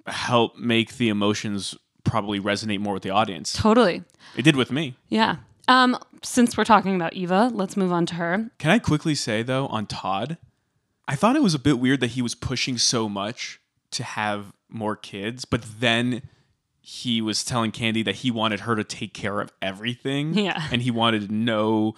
help 0.07 0.57
make 0.57 0.97
the 0.97 1.09
emotions 1.09 1.75
probably 2.03 2.39
resonate 2.39 2.79
more 2.79 2.93
with 2.93 3.03
the 3.03 3.11
audience. 3.11 3.53
totally. 3.53 4.03
It 4.35 4.41
did 4.41 4.55
with 4.55 4.71
me. 4.71 4.95
Yeah. 5.09 5.37
Um, 5.67 5.97
since 6.23 6.57
we're 6.57 6.65
talking 6.65 6.95
about 6.95 7.13
Eva, 7.13 7.51
let's 7.53 7.77
move 7.77 7.91
on 7.91 8.05
to 8.07 8.15
her. 8.15 8.49
Can 8.57 8.71
I 8.71 8.79
quickly 8.79 9.13
say 9.13 9.43
though 9.43 9.67
on 9.67 9.85
Todd, 9.85 10.37
I 11.09 11.15
thought 11.15 11.35
it 11.35 11.41
was 11.41 11.55
a 11.55 11.59
bit 11.59 11.79
weird 11.79 12.01
that 12.01 12.11
he 12.11 12.21
was 12.21 12.35
pushing 12.35 12.77
so 12.77 13.09
much 13.09 13.59
to 13.91 14.03
have 14.03 14.53
more 14.69 14.95
kids, 14.95 15.43
but 15.43 15.65
then 15.79 16.21
he 16.81 17.19
was 17.19 17.43
telling 17.43 17.71
Kandi 17.71 18.05
that 18.05 18.17
he 18.17 18.29
wanted 18.29 18.61
her 18.61 18.75
to 18.75 18.83
take 18.83 19.13
care 19.15 19.41
of 19.41 19.51
everything. 19.61 20.33
Yeah. 20.37 20.67
And 20.71 20.83
he 20.83 20.91
wanted 20.91 21.31
no 21.31 21.95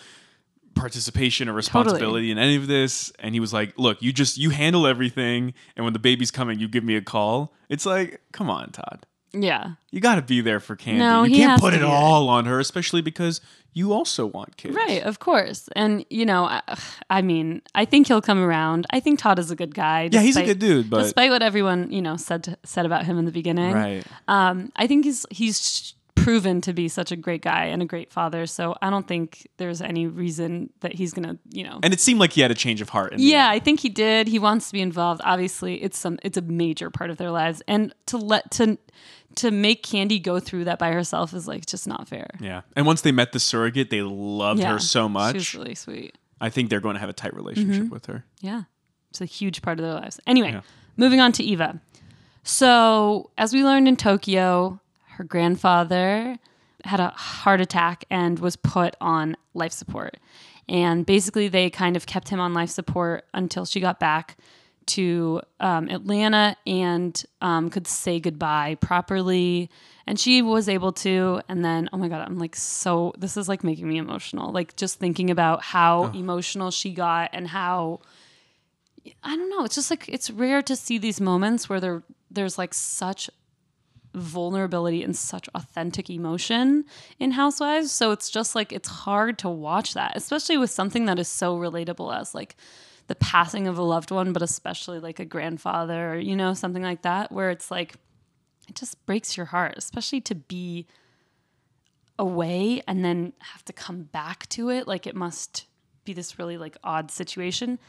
participation 0.76 1.50
or 1.50 1.54
responsibility 1.54 2.32
in 2.32 2.38
any 2.38 2.56
of 2.56 2.68
this 2.68 3.12
and 3.20 3.36
he 3.36 3.42
was 3.42 3.52
like 3.52 3.78
look 3.78 4.02
you 4.02 4.14
just 4.14 4.38
you 4.38 4.52
handle 4.52 4.88
everything 4.88 5.54
and 5.76 5.84
when 5.84 5.92
the 5.92 6.00
baby's 6.00 6.32
coming 6.32 6.60
you 6.60 6.68
give 6.70 6.82
me 6.82 6.96
a 6.96 7.02
call 7.02 7.54
it's 7.68 7.86
like 7.86 8.22
come 8.32 8.50
on 8.50 8.72
todd 8.72 9.06
Yeah. 9.34 9.72
You 9.92 10.02
got 10.02 10.16
to 10.16 10.22
be 10.22 10.42
there 10.42 10.60
for 10.60 10.76
Kandi. 10.76 10.98
No, 10.98 11.24
you 11.24 11.38
can't 11.38 11.60
put 11.62 11.74
it 11.74 11.80
there. 11.80 11.88
all 11.88 12.30
on 12.30 12.46
her, 12.46 12.60
especially 12.60 13.02
because 13.02 13.42
you 13.74 13.94
also 13.94 14.26
want 14.26 14.58
kids. 14.58 14.76
Right, 14.76 15.02
of 15.04 15.20
course. 15.20 15.70
And, 15.76 16.06
you 16.10 16.26
know, 16.26 16.46
I, 16.46 16.62
I 17.10 17.22
mean, 17.22 17.62
I 17.74 17.86
think 17.86 18.08
he'll 18.08 18.22
come 18.22 18.44
around. 18.44 18.86
I 18.90 19.00
think 19.00 19.20
Todd 19.20 19.40
is 19.40 19.50
a 19.50 19.56
good 19.56 19.74
guy. 19.74 20.10
Yeah, 20.12 20.22
he's 20.22 20.36
a 20.36 20.44
good 20.44 20.60
dude, 20.60 20.90
but 20.90 21.04
despite 21.04 21.32
what 21.32 21.42
everyone, 21.42 21.92
you 21.92 22.02
know, 22.02 22.18
said 22.18 22.44
to, 22.46 22.58
said 22.64 22.86
about 22.86 23.06
him 23.06 23.18
in 23.18 23.26
the 23.26 23.32
beginning. 23.32 23.74
right. 23.74 24.04
Um, 24.28 24.72
I 24.76 24.88
think 24.88 25.06
he's 25.06 25.26
he's 25.32 25.94
proven 26.24 26.62
to 26.62 26.74
be 26.74 26.88
such 26.88 27.12
a 27.12 27.16
great 27.16 27.42
guy 27.42 27.66
and 27.66 27.82
a 27.82 27.86
great 27.86 28.12
father. 28.12 28.46
So 28.46 28.76
I 28.82 28.90
don't 28.90 29.08
think 29.08 29.48
there's 29.58 29.82
any 29.82 30.08
reason 30.08 30.70
that 30.82 30.94
he's 30.94 31.14
gonna, 31.14 31.38
you 31.50 31.64
know. 31.64 31.80
And 31.84 31.94
it 31.94 32.00
seemed 32.00 32.20
like 32.20 32.34
he 32.34 32.42
had 32.42 32.52
a 32.52 32.56
change 32.56 32.82
of 32.82 32.90
heart. 32.90 33.14
Yeah. 33.18 33.50
I 33.50 33.60
think 33.60 33.80
he 33.80 33.90
did. 33.90 34.28
He 34.28 34.40
wants 34.40 34.68
to 34.68 34.74
be 34.74 34.82
involved. 34.82 35.22
Obviously, 35.24 35.82
it's 35.82 35.98
some 35.98 36.20
it's 36.24 36.38
a 36.38 36.42
major 36.42 36.90
part 36.90 37.10
of 37.10 37.18
their 37.18 37.32
lives, 37.32 37.62
and 37.68 37.94
to 38.08 38.18
let 38.18 38.52
to 38.52 38.78
to 39.36 39.52
make 39.52 39.84
Kandi 39.84 40.22
go 40.22 40.40
through 40.40 40.66
that 40.66 40.80
by 40.80 40.92
herself 40.92 41.34
is 41.34 41.48
like 41.48 41.66
just 41.66 41.88
not 41.88 42.08
fair. 42.08 42.30
Yeah. 42.40 42.62
And 42.76 42.86
once 42.86 43.02
they 43.02 43.12
met 43.12 43.32
the 43.32 43.40
surrogate, 43.40 43.90
they 43.90 44.02
loved 44.02 44.60
Yeah, 44.60 44.74
her 44.74 44.80
so 44.80 45.08
She 45.08 45.14
much. 45.14 45.34
was 45.36 45.56
really 45.56 45.76
sweet. 45.76 46.18
I 46.40 46.50
think 46.50 46.70
they're 46.70 46.82
going 46.82 46.96
to 46.96 47.00
have 47.00 47.10
a 47.10 47.14
tight 47.14 47.34
relationship 47.34 47.84
mm-hmm. 47.84 47.94
with 47.94 48.08
her. 48.08 48.26
Yeah. 48.42 48.64
It's 49.10 49.22
a 49.22 49.26
huge 49.26 49.62
part 49.62 49.80
of 49.80 49.86
their 49.86 49.94
lives. 49.94 50.20
Anyway, 50.26 50.52
Yeah. 50.52 50.62
moving 50.98 51.20
on 51.20 51.32
to 51.34 51.44
Eva. 51.44 51.80
So, 52.44 53.30
as 53.38 53.54
we 53.54 53.64
learned 53.64 53.88
in 53.88 53.96
Tokyo, 53.96 54.80
her 55.22 55.28
grandfather 55.28 56.40
had 56.84 57.00
a 57.00 57.10
heart 57.10 57.62
attack 57.62 58.06
and 58.10 58.40
was 58.40 58.56
put 58.56 58.96
on 59.00 59.38
life 59.54 59.72
support. 59.72 60.18
And 60.68 61.06
basically, 61.06 61.48
they 61.48 61.70
kind 61.70 61.96
of 61.96 62.08
kept 62.08 62.30
him 62.30 62.40
on 62.40 62.56
life 62.56 62.72
support 62.72 63.26
until 63.36 63.66
she 63.66 63.80
got 63.80 64.00
back 64.00 64.38
to 64.88 65.42
um, 65.60 65.90
Atlanta 65.90 66.56
and 66.66 67.24
um, 67.40 67.70
could 67.70 67.86
say 67.86 68.20
goodbye 68.20 68.78
properly. 68.82 69.70
And 70.08 70.20
she 70.20 70.42
was 70.42 70.68
able 70.68 70.92
to. 70.94 71.42
And 71.48 71.64
then, 71.64 71.88
oh 71.94 71.98
my 71.98 72.08
God, 72.08 72.26
I'm 72.28 72.40
like 72.40 72.56
so, 72.56 73.14
this 73.20 73.38
is 73.38 73.48
like 73.48 73.64
making 73.64 73.88
me 73.88 74.00
emotional. 74.00 74.52
Like 74.52 74.76
just 74.76 74.98
thinking 74.98 75.30
about 75.30 75.62
how 75.62 76.06
emotional 76.14 76.72
she 76.72 76.94
got 76.94 77.30
and 77.32 77.48
how 77.48 78.00
I 79.24 79.36
don't 79.36 79.52
know. 79.52 79.66
It's 79.66 79.76
just 79.76 79.92
like 79.92 80.10
it's 80.10 80.32
rare 80.32 80.64
to 80.64 80.76
see 80.76 80.98
these 80.98 81.22
moments 81.22 81.70
where 81.70 81.80
there 81.80 82.04
there's 82.32 82.58
like 82.58 82.74
such 82.74 83.30
vulnerability 84.14 85.04
and 85.04 85.16
such 85.16 85.48
authentic 85.56 86.10
emotion 86.10 86.86
in 87.20 87.32
Housewives. 87.32 87.92
So 87.92 88.12
it's 88.12 88.30
just 88.30 88.56
like 88.56 88.72
it's 88.72 88.90
hard 88.90 89.38
to 89.40 89.50
watch 89.50 89.94
that, 89.94 90.14
especially 90.16 90.58
with 90.58 90.70
something 90.70 91.06
that 91.06 91.20
is 91.20 91.28
so 91.28 91.58
relatable 91.58 92.16
as 92.16 92.36
like 92.36 92.56
the 93.08 93.16
passing 93.16 93.68
of 93.68 93.78
a 93.78 93.84
loved 93.84 94.12
one, 94.12 94.34
but 94.34 94.42
especially 94.42 95.00
like 95.00 95.20
a 95.20 95.26
grandfather 95.26 96.14
or 96.14 96.18
you 96.18 96.36
know 96.36 96.54
something 96.54 96.84
like 96.84 97.02
that, 97.04 97.32
where 97.32 97.50
it's 97.50 97.72
like 97.72 97.96
it 98.68 98.76
just 98.76 99.06
breaks 99.06 99.36
your 99.36 99.48
heart, 99.48 99.76
especially 99.78 100.22
to 100.22 100.36
be 100.36 100.88
away 102.20 102.82
and 102.88 103.04
then 103.04 103.34
have 103.40 103.66
to 103.66 103.74
come 103.74 104.04
back 104.04 104.48
to 104.50 104.70
it. 104.70 104.88
Like 104.88 105.08
it 105.08 105.16
must 105.16 105.66
be 106.04 106.14
this 106.14 106.38
really 106.40 106.58
like 106.58 106.78
odd 106.84 107.12
situation. 107.12 107.80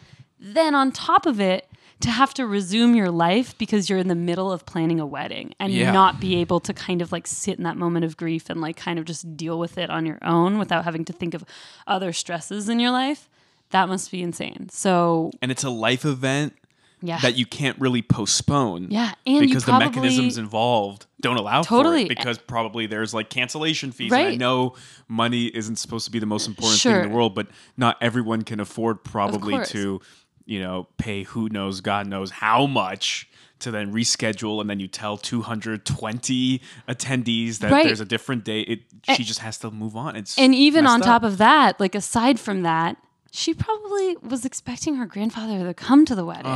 Then 0.44 0.74
on 0.74 0.90
top 0.92 1.24
of 1.24 1.40
it, 1.40 1.68
to 2.00 2.10
have 2.10 2.34
to 2.34 2.44
resume 2.44 2.96
your 2.96 3.10
life 3.12 3.56
because 3.58 3.88
you're 3.88 3.98
in 4.00 4.08
the 4.08 4.16
middle 4.16 4.50
of 4.50 4.66
planning 4.66 4.98
a 4.98 5.06
wedding 5.06 5.54
and 5.60 5.72
Yeah. 5.72 5.92
not 5.92 6.18
be 6.18 6.34
able 6.40 6.58
to 6.58 6.74
kind 6.74 7.00
of 7.00 7.12
like 7.12 7.28
sit 7.28 7.58
in 7.58 7.62
that 7.62 7.76
moment 7.76 8.04
of 8.04 8.16
grief 8.16 8.50
and 8.50 8.60
like 8.60 8.76
kind 8.76 8.98
of 8.98 9.04
just 9.04 9.36
deal 9.36 9.56
with 9.56 9.78
it 9.78 9.88
on 9.88 10.04
your 10.04 10.18
own 10.20 10.58
without 10.58 10.82
having 10.84 11.04
to 11.04 11.12
think 11.12 11.32
of 11.32 11.44
other 11.86 12.12
stresses 12.12 12.68
in 12.68 12.80
your 12.80 12.90
life. 12.90 13.28
That 13.70 13.88
must 13.88 14.10
be 14.10 14.20
insane. 14.20 14.68
So 14.70 15.30
And 15.40 15.52
it's 15.52 15.62
a 15.62 15.70
life 15.70 16.04
event 16.04 16.54
yeah. 17.00 17.18
that 17.20 17.36
you 17.38 17.46
can't 17.46 17.78
really 17.78 18.02
postpone. 18.02 18.88
Yeah, 18.90 19.12
and 19.24 19.40
because 19.40 19.62
probably- 19.62 19.86
the 19.86 19.90
mechanisms 19.92 20.38
involved 20.38 21.06
don't 21.20 21.36
allow 21.36 21.62
Totally. 21.62 22.06
for 22.06 22.12
it. 22.12 22.16
Because 22.18 22.38
probably 22.38 22.86
there's 22.86 23.14
like 23.14 23.30
cancellation 23.30 23.92
fees. 23.92 24.12
And 24.12 24.20
I 24.26 24.34
know 24.34 24.74
money 25.06 25.46
isn't 25.46 25.76
supposed 25.76 26.04
to 26.06 26.10
be 26.10 26.18
the 26.18 26.26
most 26.26 26.48
important 26.48 26.80
thing 26.80 26.96
in 26.96 27.02
the 27.02 27.14
world, 27.14 27.36
but 27.36 27.46
not 27.76 27.96
everyone 28.00 28.42
can 28.42 28.58
afford 28.58 29.04
probably 29.04 29.64
to, 29.66 30.00
you 30.46 30.60
know, 30.60 30.88
pay 30.96 31.22
who 31.24 31.48
knows, 31.48 31.80
God 31.80 32.06
knows 32.06 32.30
how 32.30 32.66
much 32.66 33.28
to 33.60 33.70
then 33.70 33.92
reschedule 33.92 34.60
and 34.60 34.68
then 34.68 34.80
you 34.80 34.88
tell 34.88 35.16
220 35.16 36.60
attendees 36.88 37.58
that 37.58 37.70
Right. 37.70 37.84
there's 37.86 38.00
a 38.00 38.04
different 38.04 38.44
date. 38.44 38.68
It, 38.68 38.80
she 39.16 39.22
just 39.24 39.38
has 39.40 39.58
to 39.58 39.70
move 39.70 39.96
on. 39.96 40.16
It's 40.16 40.36
And 40.38 40.54
even 40.54 40.86
on 40.86 40.98
messed 41.00 41.08
top 41.08 41.22
of 41.22 41.38
that, 41.38 41.78
like 41.78 41.94
aside 41.94 42.40
from 42.40 42.62
that, 42.62 42.96
she 43.30 43.54
probably 43.54 44.16
was 44.16 44.44
expecting 44.44 44.96
her 44.96 45.06
grandfather 45.06 45.64
to 45.64 45.74
come 45.74 46.04
to 46.06 46.14
the 46.14 46.24
wedding. 46.24 46.52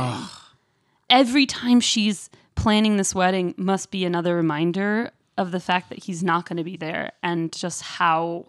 Every 1.09 1.45
time 1.45 1.79
she's 1.79 2.29
planning 2.55 2.97
this 2.97 3.15
wedding 3.15 3.53
must 3.57 3.91
be 3.91 4.03
another 4.03 4.35
reminder 4.35 5.11
of 5.37 5.51
the 5.51 5.59
fact 5.59 5.89
that 5.89 6.03
he's 6.03 6.23
not 6.23 6.47
going 6.47 6.57
to 6.57 6.63
be 6.63 6.75
there 6.77 7.11
and 7.23 7.51
just 7.53 7.81
how 7.83 8.45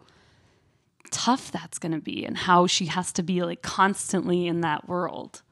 tough 1.10 1.50
that's 1.50 1.78
going 1.78 1.92
to 1.92 2.00
be 2.00 2.24
and 2.24 2.36
how 2.36 2.66
she 2.66 2.86
has 2.86 3.12
to 3.12 3.22
be 3.22 3.42
like 3.42 3.62
constantly 3.62 4.46
in 4.46 4.60
that 4.62 4.88
world. 4.88 5.42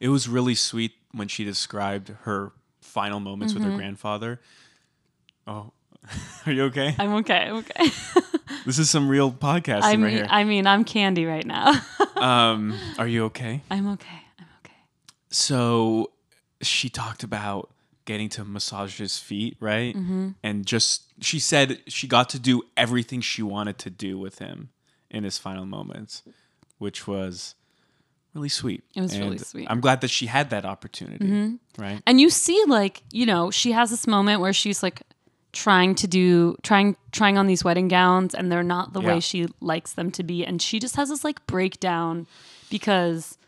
It 0.00 0.08
was 0.08 0.28
really 0.28 0.54
sweet 0.54 0.92
when 1.12 1.28
she 1.28 1.44
described 1.44 2.12
her 2.22 2.52
final 2.80 3.20
moments 3.20 3.54
with 3.54 3.62
her 3.62 3.68
Mm-hmm. 3.70 3.78
grandfather. 3.78 4.40
Oh, 5.46 5.72
are 6.46 6.52
you 6.52 6.64
okay? 6.64 6.94
I'm 6.98 7.14
okay. 7.16 7.46
I'm 7.48 7.56
okay. 7.56 7.90
This 8.66 8.78
is 8.78 8.90
some 8.90 9.08
real 9.08 9.30
podcasting 9.32 9.82
I 9.82 9.90
right 9.90 9.98
mean, 9.98 10.10
here. 10.10 10.26
I 10.28 10.44
mean, 10.44 10.66
I'm 10.66 10.84
Kandi 10.84 11.26
right 11.26 11.46
now. 11.46 11.72
Um, 12.16 12.76
are 12.98 13.06
you 13.06 13.26
okay? 13.26 13.62
I'm 13.70 13.88
okay. 13.92 14.20
I'm 14.40 14.46
okay. 14.64 14.74
So 15.30 16.10
she 16.60 16.88
talked 16.88 17.22
about 17.22 17.70
getting 18.06 18.28
to 18.30 18.44
massage 18.44 18.98
his 18.98 19.18
feet, 19.20 19.56
right? 19.60 19.94
Mm-hmm. 19.94 20.30
And 20.42 20.66
just 20.66 21.04
she 21.20 21.38
said 21.38 21.78
she 21.86 22.08
got 22.08 22.28
to 22.30 22.40
do 22.40 22.62
everything 22.76 23.20
she 23.20 23.40
wanted 23.40 23.78
to 23.78 23.90
do 23.90 24.18
with 24.18 24.40
him 24.40 24.70
in 25.10 25.24
his 25.24 25.38
final 25.38 25.66
moments, 25.66 26.22
which 26.78 27.06
was 27.06 27.54
really 28.34 28.48
sweet. 28.48 28.84
It 28.94 29.00
was 29.00 29.18
really 29.18 29.38
sweet. 29.38 29.64
Mm-hmm. 29.64 29.72
I'm 29.72 29.80
glad 29.80 30.00
that 30.02 30.10
she 30.10 30.26
had 30.26 30.50
that 30.50 30.64
opportunity, 30.64 31.58
right? 31.76 32.02
And 32.06 32.20
you 32.20 32.30
see, 32.30 32.62
like, 32.66 33.02
you 33.10 33.26
know, 33.26 33.50
she 33.50 33.72
has 33.72 33.90
this 33.90 34.06
moment 34.06 34.40
where 34.40 34.52
she's 34.52 34.82
like 34.82 35.02
trying 35.52 35.94
to 35.94 36.06
do 36.06 36.56
trying 36.62 36.94
trying 37.10 37.38
on 37.38 37.46
these 37.46 37.64
wedding 37.64 37.88
gowns 37.88 38.34
and 38.34 38.52
they're 38.52 38.62
not 38.62 38.92
the 38.92 39.00
Yeah. 39.00 39.08
way 39.14 39.20
she 39.20 39.46
likes 39.60 39.92
them 39.94 40.10
to 40.12 40.22
be. 40.22 40.44
And 40.44 40.60
she 40.60 40.78
just 40.78 40.96
has 40.96 41.08
this 41.08 41.24
like 41.24 41.44
breakdown 41.46 42.26
because 42.70 43.38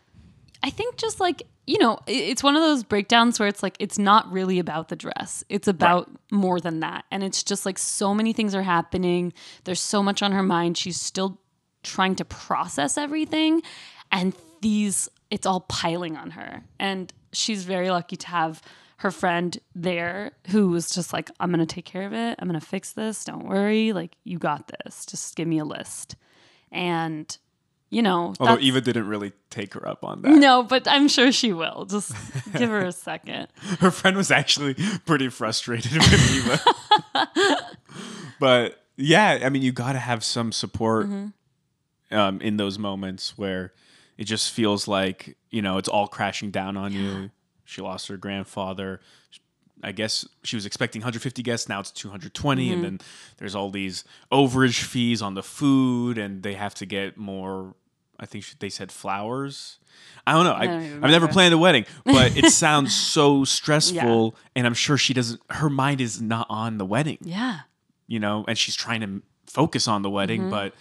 I 0.63 0.71
think 0.71 0.97
just 0.97 1.19
like, 1.19 1.43
you 1.67 1.77
know, 1.77 1.99
it's 2.07 2.41
one 2.43 2.55
of 2.55 2.61
those 2.63 2.83
breakdowns 2.83 3.39
where 3.39 3.47
it's 3.47 3.61
like 3.61 3.75
it's 3.79 3.99
not 3.99 4.29
really 4.31 4.57
about 4.57 4.89
the 4.89 4.95
dress. 4.95 5.43
It's 5.47 5.67
about 5.67 6.09
more 6.31 6.59
than 6.59 6.79
that. 6.79 7.05
And 7.11 7.23
it's 7.23 7.43
just 7.43 7.65
like 7.67 7.77
so 7.77 8.15
many 8.15 8.33
things 8.33 8.55
are 8.55 8.63
happening. 8.63 9.31
There's 9.63 9.79
so 9.79 10.01
much 10.01 10.23
on 10.23 10.31
her 10.31 10.43
mind. 10.43 10.77
She's 10.77 10.99
still 10.99 11.39
trying 11.83 12.15
to 12.15 12.25
process 12.25 12.97
everything 12.97 13.61
and 14.11 14.33
these 14.61 15.09
it's 15.29 15.45
all 15.45 15.61
piling 15.61 16.17
on 16.17 16.31
her. 16.31 16.61
And 16.79 17.11
she's 17.31 17.63
very 17.63 17.89
lucky 17.89 18.17
to 18.17 18.27
have 18.27 18.61
her 18.97 19.09
friend 19.11 19.57
there 19.73 20.33
who 20.49 20.67
was 20.69 20.91
just 20.91 21.11
like 21.11 21.31
i'm 21.39 21.49
gonna 21.49 21.65
take 21.65 21.85
care 21.85 22.05
of 22.05 22.13
it. 22.13 22.35
I'm 22.39 22.47
gonna 22.47 22.61
fix 22.61 22.91
this. 22.93 23.23
Don't 23.23 23.47
worry. 23.47 23.93
Like 23.93 24.15
you 24.23 24.37
got 24.37 24.69
this. 24.83 25.05
Just 25.05 25.35
give 25.35 25.47
me 25.47 25.57
a 25.59 25.65
list. 25.65 26.15
And 26.71 27.35
you 27.89 28.01
know 28.01 28.33
Although 28.39 28.59
Eva 28.59 28.79
didn't 28.79 29.07
really 29.07 29.33
take 29.49 29.73
her 29.73 29.85
up 29.87 30.03
on 30.05 30.21
that. 30.21 30.29
no 30.31 30.63
but 30.63 30.87
i'm 30.87 31.07
sure 31.07 31.31
she 31.31 31.51
will. 31.51 31.85
Just 31.85 32.13
give 32.57 32.69
her 32.69 32.85
a 32.85 32.91
second. 32.91 33.47
Her 33.79 33.91
friend 33.91 34.15
was 34.15 34.31
actually 34.31 34.75
pretty 35.05 35.29
frustrated 35.29 35.91
with 35.93 36.59
Eva. 37.15 37.57
but 38.39 38.83
yeah, 38.97 39.39
I 39.43 39.49
mean, 39.49 39.61
you 39.61 39.71
got 39.71 39.93
to 39.93 39.99
have 39.99 40.23
some 40.23 40.51
support 40.51 41.07
Mm-hmm. 41.07 41.27
Um, 42.11 42.41
in 42.41 42.57
those 42.57 42.77
moments 42.77 43.37
where 43.37 43.73
it 44.17 44.25
just 44.25 44.51
feels 44.51 44.87
like, 44.87 45.37
you 45.49 45.61
know, 45.61 45.77
it's 45.77 45.89
all 45.89 46.07
crashing 46.07 46.51
down 46.51 46.77
on 46.77 46.93
you. 46.93 47.31
She 47.65 47.81
lost 47.81 48.07
her 48.07 48.17
grandfather. 48.17 48.99
I 49.83 49.91
guess 49.91 50.27
she 50.43 50.55
was 50.55 50.65
expecting 50.65 51.01
150 51.01 51.41
guests. 51.41 51.67
Now 51.67 51.79
it's 51.79 51.91
220. 51.91 52.65
Mm-hmm. 52.65 52.73
And 52.73 52.83
then 52.83 52.99
there's 53.37 53.55
all 53.55 53.71
these 53.71 54.03
overage 54.31 54.83
fees 54.83 55.21
on 55.21 55.33
the 55.33 55.41
food, 55.43 56.17
and 56.17 56.43
they 56.43 56.53
have 56.53 56.75
to 56.75 56.85
get 56.85 57.17
more. 57.17 57.73
I 58.19 58.27
think 58.27 58.45
they 58.59 58.69
said 58.69 58.91
flowers. 58.91 59.79
I 60.27 60.33
don't 60.33 60.43
know. 60.43 60.53
I, 60.53 60.65
I've 61.03 61.11
never 61.11 61.27
planned 61.27 61.53
a 61.53 61.57
wedding, 61.57 61.85
but 62.05 62.37
it 62.37 62.45
sounds 62.51 62.95
so 62.95 63.43
stressful. 63.43 64.35
And 64.55 64.67
I'm 64.67 64.75
sure 64.75 64.97
she 64.97 65.15
doesn't, 65.15 65.41
her 65.49 65.69
mind 65.69 65.99
is 65.99 66.21
not 66.21 66.45
on 66.47 66.77
the 66.77 66.85
wedding, 66.85 67.17
yeah 67.21 67.61
you 68.11 68.19
know, 68.19 68.43
and 68.45 68.57
she's 68.57 68.75
trying 68.75 68.99
to 68.99 69.21
focus 69.47 69.87
on 69.87 70.01
the 70.01 70.09
wedding, 70.09 70.49
but, 70.49 70.73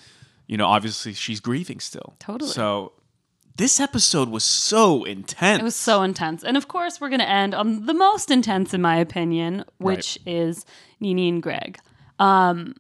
you 0.51 0.57
know, 0.57 0.67
obviously 0.67 1.13
she's 1.15 1.39
grieving 1.39 1.79
still. 1.79 2.17
Totally. 2.19 2.51
So 2.51 2.93
this 3.57 3.79
episode 3.79 4.29
was 4.29 4.43
so 4.43 5.05
intense. 5.05 5.61
It 5.61 5.65
was 5.65 5.77
so 5.77 6.03
intense. 6.03 6.43
And 6.43 6.57
of 6.57 6.67
course, 6.67 7.01
we're 7.01 7.09
going 7.09 7.21
to 7.21 7.29
end 7.29 7.55
on 7.55 7.87
the 7.87 7.95
most 7.95 8.33
intense, 8.33 8.75
in 8.75 8.83
my 8.83 8.97
opinion, 8.97 9.65
which 9.79 10.19
is 10.27 10.65
NeNe 10.99 11.29
and 11.29 11.41
Gregg. 11.41 11.79
Um, 12.19 12.75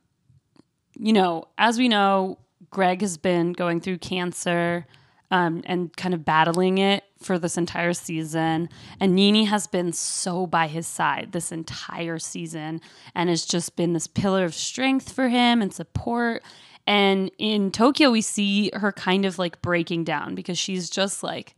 you 0.98 1.12
know, 1.12 1.44
as 1.58 1.78
we 1.78 1.86
know, 1.88 2.38
Gregg 2.70 3.02
has 3.02 3.16
been 3.16 3.52
going 3.52 3.80
through 3.80 3.98
cancer. 3.98 4.84
um, 5.30 5.62
and 5.64 5.96
kind 5.96 6.12
of 6.12 6.24
battling 6.24 6.78
it 6.78 7.04
for 7.22 7.38
this 7.38 7.56
entire 7.56 7.92
season. 7.92 8.68
And 8.98 9.14
NeNe 9.14 9.46
has 9.46 9.66
been 9.66 9.92
so 9.92 10.46
by 10.46 10.66
his 10.66 10.86
side 10.86 11.28
this 11.32 11.52
entire 11.52 12.18
season 12.18 12.80
and 13.14 13.28
has 13.28 13.44
just 13.44 13.76
been 13.76 13.92
this 13.92 14.06
pillar 14.08 14.44
of 14.44 14.54
strength 14.54 15.12
for 15.12 15.28
him 15.28 15.62
and 15.62 15.72
support. 15.72 16.42
And 16.86 17.30
in 17.38 17.70
Tokyo, 17.70 18.10
we 18.10 18.20
see 18.20 18.70
her 18.74 18.92
kind 18.92 19.24
of 19.24 19.38
like 19.38 19.62
breaking 19.62 20.04
down 20.04 20.34
because 20.34 20.58
she's 20.58 20.90
just 20.90 21.22
like, 21.22 21.54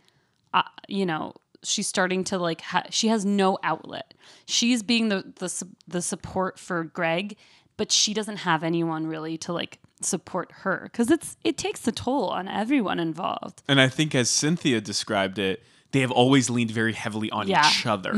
uh, 0.52 0.62
you 0.88 1.06
know, 1.06 1.34
she's 1.62 1.86
starting 1.86 2.24
to 2.24 2.38
like 2.38 2.60
ha- 2.60 2.86
she 2.90 3.08
has 3.08 3.24
no 3.24 3.58
outlet. 3.62 4.14
She's 4.46 4.82
being 4.82 5.08
the 5.08 5.32
the 5.36 5.48
su- 5.48 5.70
the 5.88 6.02
support 6.02 6.58
for 6.58 6.84
Gregg, 6.84 7.36
but 7.76 7.90
she 7.92 8.12
doesn't 8.12 8.38
have 8.38 8.62
anyone 8.62 9.06
really 9.06 9.38
to 9.38 9.52
like 9.52 9.78
support 10.00 10.50
her 10.52 10.80
because 10.90 11.10
it's 11.10 11.36
it 11.44 11.56
takes 11.56 11.86
a 11.86 11.92
toll 11.92 12.28
on 12.28 12.48
everyone 12.48 12.98
involved. 12.98 13.62
And 13.68 13.80
I 13.80 13.88
think 13.88 14.14
as 14.14 14.28
Cynthia 14.28 14.80
described 14.80 15.38
it, 15.38 15.62
they 15.92 16.00
have 16.00 16.10
always 16.10 16.50
leaned 16.50 16.72
very 16.72 16.92
heavily 16.92 17.30
on 17.30 17.46
Yeah. 17.48 17.66
each 17.70 17.86
other. 17.86 18.12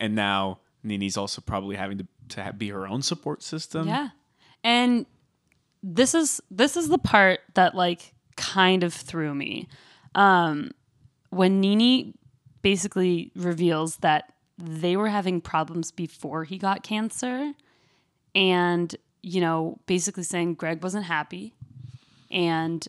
And 0.00 0.14
now 0.14 0.60
NeNe's 0.82 1.16
also 1.16 1.40
probably 1.42 1.76
having 1.76 1.98
to, 1.98 2.06
to 2.30 2.52
be 2.56 2.70
her 2.70 2.86
own 2.88 3.02
support 3.02 3.42
system. 3.42 3.86
Yeah. 3.88 4.08
And 4.64 5.06
this 5.88 6.14
is 6.14 6.40
this 6.50 6.76
is 6.76 6.88
the 6.88 6.98
part 6.98 7.40
that 7.54 7.74
like 7.74 8.12
kind 8.36 8.82
of 8.82 8.92
threw 8.92 9.34
me. 9.34 9.68
Um 10.14 10.72
when 11.30 11.60
NeNe 11.60 12.14
basically 12.62 13.30
reveals 13.36 13.98
that 13.98 14.32
they 14.58 14.96
were 14.96 15.08
having 15.08 15.40
problems 15.40 15.92
before 15.92 16.44
he 16.44 16.58
got 16.58 16.82
cancer 16.82 17.52
and 18.34 18.96
you 19.22 19.40
know 19.40 19.78
basically 19.86 20.22
saying 20.22 20.54
Gregg 20.54 20.82
wasn't 20.82 21.04
happy 21.04 21.54
and 22.30 22.86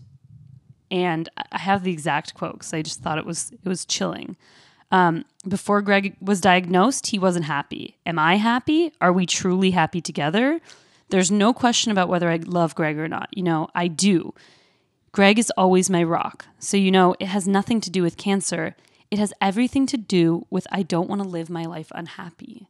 and 0.90 1.30
I 1.52 1.60
have 1.60 1.84
the 1.84 1.92
exact 1.92 2.34
quote 2.34 2.54
because 2.54 2.74
I 2.74 2.82
just 2.82 3.02
thought 3.02 3.18
it 3.18 3.26
was 3.26 3.52
it 3.52 3.68
was 3.68 3.86
chilling. 3.86 4.38
Um, 4.90 5.26
before 5.46 5.82
Gregg 5.82 6.16
was 6.22 6.40
diagnosed, 6.40 7.08
he 7.08 7.20
wasn't 7.20 7.46
happy. 7.46 7.98
Am 8.06 8.18
I 8.18 8.38
happy? 8.38 8.94
Are 9.02 9.12
we 9.12 9.26
truly 9.26 9.72
happy 9.72 10.00
together? 10.00 10.62
There's 11.10 11.32
no 11.32 11.54
question 11.54 11.92
about 11.92 12.10
whether 12.10 12.30
I 12.30 12.38
love 12.38 12.76
Gregg 12.76 12.98
or 12.98 13.08
not. 13.08 13.30
You 13.32 13.44
know, 13.44 13.70
I 13.74 13.88
do. 13.88 14.34
Gregg 15.12 15.40
is 15.40 15.52
always 15.58 15.90
my 15.90 16.04
rock. 16.04 16.46
So, 16.60 16.78
you 16.78 16.92
know, 16.92 17.16
it 17.20 17.28
has 17.28 17.48
nothing 17.48 17.82
to 17.82 17.90
do 17.90 18.04
with 18.04 18.18
cancer. 18.18 18.76
It 19.10 19.20
has 19.20 19.34
everything 19.42 19.86
to 19.88 19.98
do 19.98 20.46
with 20.50 20.68
I 20.72 20.84
don't 20.84 21.10
want 21.10 21.22
to 21.22 21.28
live 21.28 21.50
my 21.50 21.66
life 21.66 21.92
unhappy. 21.96 22.68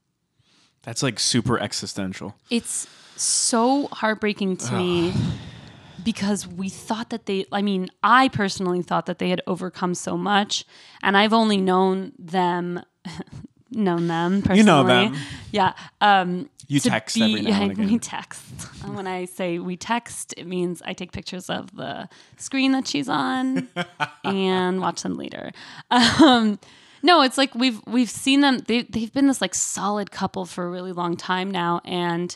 That's 0.84 1.04
like 1.04 1.20
super 1.20 1.60
existential. 1.60 2.36
It's 2.50 2.88
so 3.18 3.88
heartbreaking 3.88 4.58
to 4.58 4.74
me 4.76 5.14
because 6.04 6.48
we 6.48 6.70
thought 6.70 7.10
that 7.10 7.26
they, 7.26 7.46
I 7.52 7.62
mean, 7.62 7.90
I 8.04 8.30
personally 8.30 8.82
thought 8.82 9.08
that 9.08 9.20
they 9.20 9.30
had 9.30 9.42
overcome 9.48 9.96
so 9.96 10.16
much. 10.16 10.64
And 11.02 11.18
I've 11.18 11.34
only 11.34 11.58
known 11.58 12.14
them, 12.18 12.82
known 13.72 14.08
them 14.08 14.42
personally. 14.42 14.60
You 14.60 14.64
know 14.66 14.84
them. 14.84 15.16
Yeah. 15.52 15.74
Um, 16.02 16.50
You 16.68 16.80
text 16.80 17.18
every 17.18 17.42
now 17.42 17.62
and 17.62 17.72
again. 17.72 17.88
We 17.88 18.00
text. 18.00 18.44
And 18.84 18.96
when 18.98 19.08
I 19.08 19.26
say 19.26 19.60
we 19.60 19.78
text, 19.78 20.34
it 20.38 20.48
means 20.48 20.82
I 20.86 20.94
take 20.94 21.12
pictures 21.12 21.50
of 21.50 21.76
the 21.76 22.10
screen 22.38 22.72
that 22.74 22.88
she's 22.88 23.10
on 23.10 23.68
and 24.24 24.82
watch 24.82 25.04
them 25.04 25.16
later. 25.16 25.52
Um, 25.92 26.60
no, 27.04 27.22
it's 27.22 27.38
like 27.38 27.54
we've 27.56 27.80
we've 27.86 28.10
seen 28.10 28.42
them. 28.42 28.60
They 28.60 28.84
they've 28.84 29.12
been 29.14 29.28
this 29.28 29.42
like 29.42 29.54
solid 29.56 30.12
couple 30.12 30.46
for 30.46 30.66
a 30.66 30.70
really 30.70 30.92
long 30.92 31.16
time 31.16 31.52
now, 31.52 31.80
and 31.86 32.36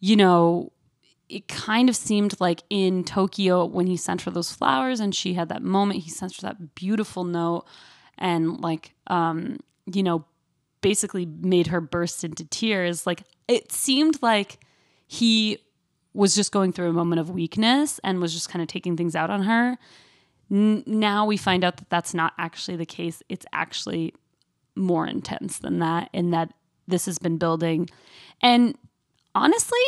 you 0.00 0.14
know, 0.16 0.72
it 1.28 1.48
kind 1.48 1.88
of 1.88 1.96
seemed 1.96 2.40
like 2.40 2.62
in 2.70 3.02
Tokyo 3.02 3.64
when 3.64 3.86
he 3.88 3.96
sent 3.96 4.22
her 4.22 4.30
those 4.30 4.52
flowers 4.52 5.00
and 5.00 5.14
she 5.14 5.34
had 5.34 5.48
that 5.48 5.62
moment. 5.62 6.04
He 6.04 6.10
sent 6.10 6.36
her 6.36 6.42
that 6.42 6.74
beautiful 6.76 7.24
note, 7.24 7.66
and 8.16 8.60
like 8.60 8.94
um, 9.08 9.58
you 9.92 10.02
know, 10.04 10.24
basically 10.80 11.26
made 11.26 11.68
her 11.68 11.80
burst 11.80 12.24
into 12.24 12.44
tears. 12.44 13.06
Like 13.06 13.22
it 13.48 13.72
seemed 13.72 14.22
like 14.22 14.58
he 15.06 15.58
was 16.14 16.34
just 16.34 16.50
going 16.50 16.72
through 16.72 16.88
a 16.88 16.92
moment 16.92 17.20
of 17.20 17.30
weakness 17.30 18.00
and 18.02 18.20
was 18.20 18.32
just 18.32 18.48
kind 18.48 18.62
of 18.62 18.68
taking 18.68 18.96
things 18.96 19.14
out 19.14 19.30
on 19.30 19.42
her. 19.42 19.76
N- 20.50 20.82
now 20.86 21.26
we 21.26 21.36
find 21.36 21.62
out 21.64 21.76
that 21.76 21.90
that's 21.90 22.14
not 22.14 22.32
actually 22.38 22.76
the 22.76 22.86
case. 22.86 23.22
It's 23.28 23.46
actually 23.52 24.14
more 24.74 25.06
intense 25.06 25.58
than 25.58 25.78
that, 25.80 26.10
and 26.12 26.32
that 26.32 26.52
this 26.86 27.06
has 27.06 27.18
been 27.18 27.38
building. 27.38 27.88
And 28.42 28.76
honestly, 29.34 29.78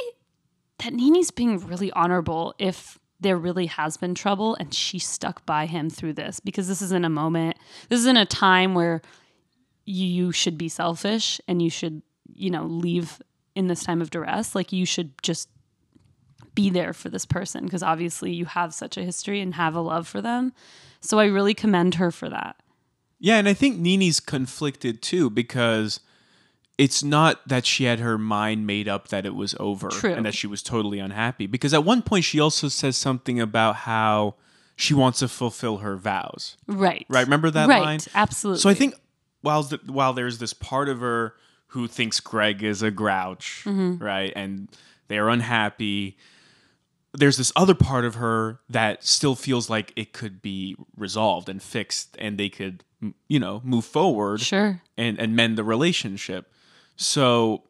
that 0.78 0.92
NeNe's 0.92 1.30
being 1.30 1.58
really 1.66 1.90
honorable 1.92 2.54
if 2.58 2.98
there 3.20 3.36
really 3.36 3.66
has 3.66 3.96
been 3.96 4.14
trouble 4.14 4.54
and 4.60 4.72
she 4.72 4.98
stuck 4.98 5.44
by 5.44 5.66
him 5.66 5.90
through 5.90 6.12
this 6.12 6.38
because 6.40 6.68
this 6.68 6.80
isn't 6.80 7.04
a 7.04 7.10
moment, 7.10 7.56
this 7.88 8.00
isn't 8.00 8.16
a 8.16 8.26
time 8.26 8.74
where 8.74 9.02
you 9.88 10.32
should 10.32 10.58
be 10.58 10.68
selfish 10.68 11.40
and 11.48 11.62
you 11.62 11.70
should, 11.70 12.02
you 12.34 12.50
know, 12.50 12.64
leave 12.64 13.22
in 13.54 13.68
this 13.68 13.82
time 13.82 14.02
of 14.02 14.10
duress. 14.10 14.54
Like 14.54 14.70
you 14.70 14.84
should 14.84 15.12
just 15.22 15.48
be 16.54 16.68
there 16.68 16.92
for 16.92 17.08
this 17.08 17.24
person 17.24 17.64
because 17.64 17.82
obviously 17.82 18.32
you 18.32 18.44
have 18.44 18.74
such 18.74 18.98
a 18.98 19.02
history 19.02 19.40
and 19.40 19.54
have 19.54 19.74
a 19.74 19.80
love 19.80 20.06
for 20.06 20.20
them. 20.20 20.52
So 21.00 21.18
I 21.18 21.24
really 21.24 21.54
commend 21.54 21.94
her 21.94 22.10
for 22.10 22.28
that. 22.28 22.56
Yeah, 23.18 23.38
and 23.38 23.48
I 23.48 23.54
think 23.54 23.78
NeNe's 23.78 24.20
conflicted 24.20 25.00
too 25.00 25.30
because 25.30 26.00
it's 26.76 27.02
not 27.02 27.46
that 27.48 27.64
she 27.64 27.84
had 27.84 27.98
her 27.98 28.18
mind 28.18 28.66
made 28.66 28.88
up 28.88 29.08
that 29.08 29.24
it 29.24 29.34
was 29.34 29.56
over 29.58 29.88
True. 29.88 30.12
and 30.12 30.26
that 30.26 30.34
she 30.34 30.46
was 30.46 30.62
totally 30.62 30.98
unhappy. 30.98 31.46
Because 31.46 31.72
at 31.72 31.82
one 31.82 32.02
point 32.02 32.24
she 32.24 32.38
also 32.38 32.68
says 32.68 32.96
something 32.96 33.40
about 33.40 33.76
how 33.76 34.34
she 34.76 34.92
wants 34.92 35.20
to 35.20 35.28
fulfill 35.28 35.78
her 35.78 35.96
vows. 35.96 36.58
Right. 36.66 37.06
Right? 37.08 37.24
Remember 37.24 37.50
that 37.50 37.68
right. 37.68 37.82
line? 37.82 38.00
Absolutely. 38.14 38.60
So 38.60 38.68
I 38.68 38.74
think 38.74 38.94
while 39.40 39.62
the, 39.62 39.80
while 39.86 40.12
there's 40.12 40.38
this 40.38 40.52
part 40.52 40.88
of 40.88 41.00
her 41.00 41.34
who 41.68 41.86
thinks 41.86 42.18
Gregg 42.20 42.62
is 42.62 42.82
a 42.82 42.90
grouch, 42.90 43.62
Mm-hmm. 43.66 44.02
right, 44.02 44.32
and 44.34 44.68
they 45.08 45.18
are 45.18 45.28
unhappy. 45.28 46.16
There's 47.12 47.36
this 47.36 47.52
other 47.56 47.74
part 47.74 48.04
of 48.04 48.16
her 48.16 48.60
that 48.68 49.04
still 49.04 49.34
feels 49.34 49.68
like 49.70 49.92
it 49.96 50.12
could 50.12 50.40
be 50.42 50.76
resolved 50.96 51.48
and 51.48 51.62
fixed, 51.62 52.16
and 52.18 52.38
they 52.38 52.48
could, 52.48 52.84
you 53.28 53.38
know, 53.40 53.60
move 53.64 53.84
forward 53.84 54.40
Sure. 54.40 54.80
and 54.96 55.18
and 55.18 55.34
mend 55.36 55.56
the 55.58 55.64
relationship. 55.64 56.52
So 56.96 57.64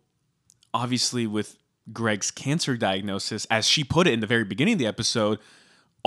obviously, 0.75 1.27
with 1.27 1.57
Gregg's 1.93 2.31
cancer 2.31 2.77
diagnosis, 2.77 3.47
as 3.51 3.67
she 3.67 3.85
put 3.85 4.07
it 4.07 4.13
in 4.13 4.21
the 4.21 4.27
very 4.27 4.45
beginning 4.45 4.75
of 4.75 4.79
the 4.79 4.87
episode, 4.87 5.39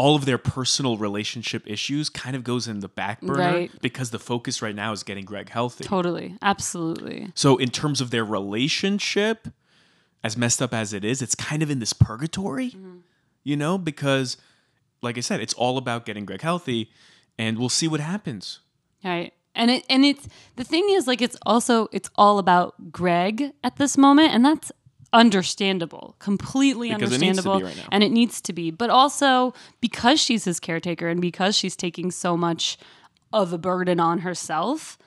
all 0.01 0.15
of 0.15 0.25
their 0.25 0.39
personal 0.39 0.97
relationship 0.97 1.61
issues 1.67 2.09
kind 2.09 2.35
of 2.35 2.43
goes 2.43 2.67
in 2.67 2.79
the 2.79 2.87
back 2.87 3.21
burner 3.21 3.53
Right. 3.53 3.71
because 3.83 4.09
the 4.09 4.17
focus 4.17 4.59
right 4.59 4.73
now 4.73 4.91
is 4.93 5.03
getting 5.03 5.25
Gregg 5.25 5.49
healthy. 5.49 5.83
Totally. 5.83 6.37
Absolutely. 6.41 7.31
So 7.35 7.57
in 7.57 7.69
terms 7.69 8.01
of 8.01 8.09
their 8.09 8.25
relationship, 8.25 9.49
as 10.23 10.35
messed 10.35 10.59
up 10.59 10.73
as 10.73 10.91
it 10.91 11.05
is, 11.05 11.21
it's 11.21 11.35
kind 11.35 11.61
of 11.61 11.69
in 11.69 11.77
this 11.77 11.93
purgatory, 11.93 12.71
mm-hmm. 12.71 12.97
you 13.43 13.55
know, 13.55 13.77
because 13.77 14.37
like 15.03 15.19
I 15.19 15.21
said, 15.21 15.39
it's 15.39 15.53
all 15.53 15.77
about 15.77 16.07
getting 16.07 16.25
Gregg 16.25 16.41
healthy, 16.41 16.89
and 17.37 17.59
we'll 17.59 17.69
see 17.69 17.87
what 17.87 17.99
happens. 17.99 18.61
Right. 19.03 19.33
And 19.53 19.69
it 19.69 19.85
and 19.87 20.03
it's 20.03 20.27
the 20.55 20.63
thing 20.63 20.87
is 20.89 21.05
like 21.05 21.21
it's 21.21 21.37
also 21.45 21.89
it's 21.91 22.09
all 22.15 22.39
about 22.39 22.91
Gregg 22.91 23.51
at 23.63 23.75
this 23.75 23.97
moment 23.97 24.33
and 24.33 24.43
that's 24.43 24.71
understandable. 25.13 26.15
Completely 26.19 26.93
Because 26.93 27.13
it 27.13 27.19
needs 27.21 27.37
to 27.37 27.43
be 27.43 27.49
understandable. 27.49 27.67
right 27.67 27.77
now. 27.77 27.89
And 27.91 28.03
it 28.03 28.11
needs 28.11 28.41
to 28.41 28.53
be. 28.53 28.71
But 28.71 28.89
also 28.89 29.53
because 29.81 30.19
she's 30.19 30.45
his 30.45 30.59
caretaker 30.59 31.07
and 31.07 31.21
because 31.21 31.55
she's 31.55 31.75
taking 31.75 32.11
so 32.11 32.37
much 32.37 32.77
of 33.33 33.53
a 33.53 33.57
burden 33.57 33.99
on 33.99 34.19
herself, 34.19 34.97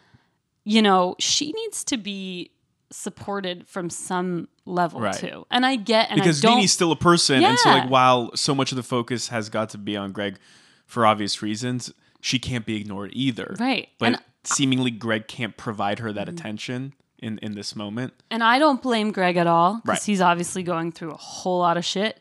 you 0.65 0.81
know, 0.83 1.15
she 1.19 1.53
needs 1.53 1.85
to 1.85 1.97
be 1.97 2.51
supported 2.91 3.67
from 3.67 3.91
some 3.91 4.49
level 4.67 5.01
Right. 5.01 5.15
too. 5.15 5.47
And 5.51 5.67
I 5.67 5.77
get 5.77 6.11
and 6.11 6.21
because 6.21 6.45
I 6.45 6.49
don't 6.49 6.57
NeNe's 6.59 6.73
still 6.73 6.93
a 6.93 6.97
person, 6.97 7.43
and 7.43 7.59
so 7.59 7.69
like 7.69 7.91
while 7.91 8.35
so 8.37 8.55
much 8.55 8.73
of 8.73 8.77
the 8.77 8.83
focus 8.83 9.29
has 9.29 9.49
got 9.49 9.71
to 9.71 9.79
be 9.79 9.97
on 9.97 10.13
Gregg 10.13 10.39
for 10.87 11.05
obvious 11.05 11.43
reasons, 11.43 11.93
she 12.21 12.39
can't 12.39 12.65
be 12.65 12.77
ignored 12.77 13.11
either. 13.15 13.57
Right. 13.59 13.89
But 13.99 14.07
And- 14.07 14.23
seemingly 14.45 14.91
Gregg 14.91 15.27
can't 15.27 15.57
provide 15.57 15.99
her 15.99 16.13
that 16.13 16.29
mm-hmm. 16.29 16.37
attention 16.37 16.95
in 17.19 17.39
in 17.39 17.55
this 17.55 17.75
moment. 17.77 18.13
And 18.31 18.43
I 18.43 18.59
don't 18.59 18.83
blame 18.83 19.13
Gregg 19.13 19.37
at 19.37 19.47
all 19.47 19.77
because 19.77 19.89
Right. 19.89 20.03
he's 20.05 20.21
obviously 20.21 20.63
going 20.63 20.93
through 20.93 21.13
a 21.13 21.17
whole 21.17 21.59
lot 21.61 21.77
of 21.77 21.85
shit. 21.85 22.21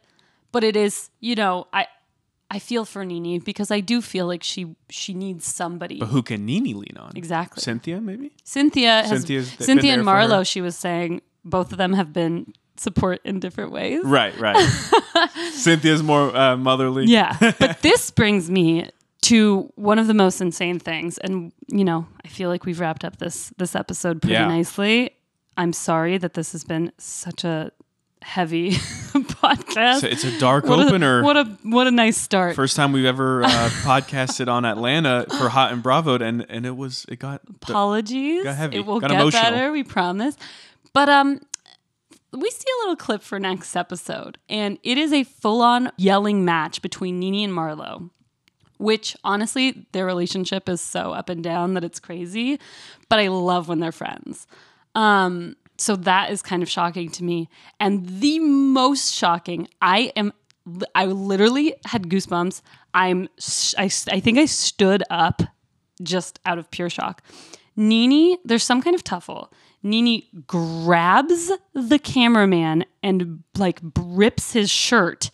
But 0.51 0.63
it 0.63 0.75
is, 0.75 1.09
you 1.19 1.35
know, 1.35 1.67
I 1.73 1.87
I 2.51 2.59
feel 2.59 2.85
for 2.85 3.03
NeNe 3.03 3.39
because 3.43 3.71
I 3.71 3.79
do 3.79 4.01
feel 4.01 4.27
like 4.27 4.43
she 4.43 4.75
she 4.89 5.13
needs 5.13 5.45
somebody. 5.47 5.99
But 5.99 6.09
who 6.09 6.21
can 6.21 6.45
NeNe 6.45 6.73
lean 6.77 6.97
on? 6.99 7.11
Exactly. 7.15 7.61
Cynthia, 7.61 7.99
maybe. 7.99 8.31
Cynthia 8.43 9.03
has 9.03 9.25
th- 9.25 9.45
Cynthia 9.59 9.93
and 9.93 10.05
there 10.07 10.13
for 10.15 10.21
her. 10.21 10.27
Marlo. 10.27 10.45
She 10.47 10.61
was 10.61 10.77
saying 10.77 11.21
both 11.43 11.71
of 11.71 11.77
them 11.79 11.93
have 11.93 12.13
been 12.13 12.53
support 12.77 13.21
in 13.23 13.39
different 13.39 13.71
ways. 13.71 14.01
Right, 14.03 14.37
right. 14.39 14.55
Cynthia's 15.53 16.03
more 16.03 16.35
uh, 16.35 16.55
motherly. 16.57 17.05
Yeah. 17.05 17.35
but 17.59 17.81
this 17.81 18.11
brings 18.11 18.49
me 18.49 18.89
to 19.23 19.71
one 19.75 19.99
of 19.99 20.07
the 20.07 20.13
most 20.13 20.41
insane 20.41 20.79
things 20.79 21.17
and 21.17 21.51
you 21.67 21.83
know, 21.83 22.05
I 22.23 22.27
feel 22.27 22.49
like 22.49 22.65
we've 22.65 22.79
wrapped 22.79 23.03
up 23.05 23.17
this 23.17 23.51
this 23.57 23.75
episode 23.75 24.21
pretty 24.21 24.33
Yeah. 24.33 24.47
nicely. 24.47 25.11
I'm 25.57 25.73
sorry 25.73 26.17
that 26.17 26.33
this 26.33 26.51
has 26.53 26.63
been 26.63 26.91
such 26.97 27.43
a 27.43 27.71
heavy 28.21 28.71
podcast. 29.11 29.99
So 30.01 30.07
it's 30.07 30.23
a 30.23 30.39
dark 30.39 30.65
what 30.65 30.79
opener. 30.79 31.19
A, 31.19 31.23
what 31.23 31.37
a 31.37 31.43
what 31.63 31.87
a 31.87 31.91
nice 31.91 32.17
start. 32.17 32.55
First 32.55 32.75
time 32.75 32.91
we've 32.91 33.05
ever 33.05 33.43
uh, 33.43 33.47
podcasted 33.83 34.47
on 34.47 34.65
Atlanta 34.65 35.25
for 35.29 35.49
Hot 35.49 35.71
and 35.73 35.83
Bravo, 35.83 36.15
and 36.15 36.45
and 36.49 36.65
it 36.65 36.75
was 36.75 37.05
it 37.09 37.19
got 37.19 37.41
Apologies. 37.49 38.43
got 38.43 38.55
heavy, 38.55 38.77
It 38.77 38.85
will 38.85 38.99
get 38.99 39.11
emotional. 39.11 39.41
better. 39.43 39.71
We 39.71 39.83
promise. 39.83 40.35
But 40.93 41.09
um, 41.09 41.41
we 42.31 42.49
see 42.49 42.65
a 42.67 42.79
little 42.81 42.95
clip 42.95 43.21
for 43.21 43.39
next 43.39 43.75
episode, 43.75 44.37
and 44.49 44.77
it 44.83 44.97
is 44.97 45.11
a 45.13 45.23
full-on 45.23 45.91
yelling 45.97 46.45
match 46.45 46.81
between 46.81 47.19
NeNe 47.19 47.43
and 47.43 47.53
Marlo. 47.53 48.09
Which 48.77 49.15
honestly, 49.23 49.85
their 49.91 50.05
relationship 50.05 50.67
is 50.67 50.81
so 50.81 51.11
up 51.11 51.29
and 51.29 51.43
down 51.43 51.73
that 51.75 51.83
it's 51.83 51.99
crazy. 51.99 52.59
But 53.09 53.19
I 53.19 53.27
love 53.27 53.67
when 53.67 53.79
they're 53.79 53.91
friends. 53.91 54.47
Um, 54.95 55.55
so 55.77 55.95
that 55.95 56.31
is 56.31 56.41
kind 56.41 56.63
of 56.63 56.69
shocking 56.69 57.09
to 57.11 57.23
me. 57.23 57.49
And 57.79 58.07
the 58.07 58.39
most 58.39 59.13
shocking, 59.13 59.67
I 59.81 60.11
am, 60.15 60.33
I 60.95 61.05
literally 61.05 61.75
had 61.85 62.09
goosebumps. 62.09 62.61
I'm, 62.93 63.27
I, 63.77 63.85
I 63.85 64.19
think 64.19 64.37
I 64.37 64.45
stood 64.45 65.03
up 65.09 65.41
just 66.01 66.39
out 66.45 66.57
of 66.57 66.69
pure 66.71 66.89
shock. 66.89 67.23
NeNe, 67.75 68.37
there's 68.45 68.63
some 68.63 68.81
kind 68.81 68.95
of 68.95 69.03
tuffle. 69.03 69.51
NeNe 69.81 70.23
grabs 70.47 71.51
the 71.73 71.99
cameraman 71.99 72.85
and 73.01 73.43
like 73.57 73.79
rips 73.97 74.53
his 74.53 74.69
shirt 74.69 75.31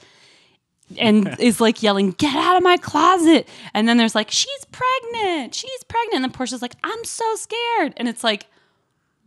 and 0.98 1.36
is 1.40 1.62
like 1.62 1.84
yelling, 1.84 2.12
"Get 2.12 2.36
out 2.36 2.58
of 2.58 2.64
my 2.64 2.78
closet!" 2.78 3.48
And 3.74 3.88
then 3.88 3.98
there's 3.98 4.16
like, 4.16 4.32
"She's 4.32 4.66
pregnant! 4.72 5.56
She's 5.56 5.84
pregnant!" 5.88 6.16
And 6.16 6.24
then 6.24 6.32
Porsha's 6.32 6.62
like, 6.62 6.76
"I'm 6.84 7.04
so 7.04 7.36
scared!" 7.36 7.94
And 7.98 8.08
it's 8.08 8.24
like, 8.24 8.48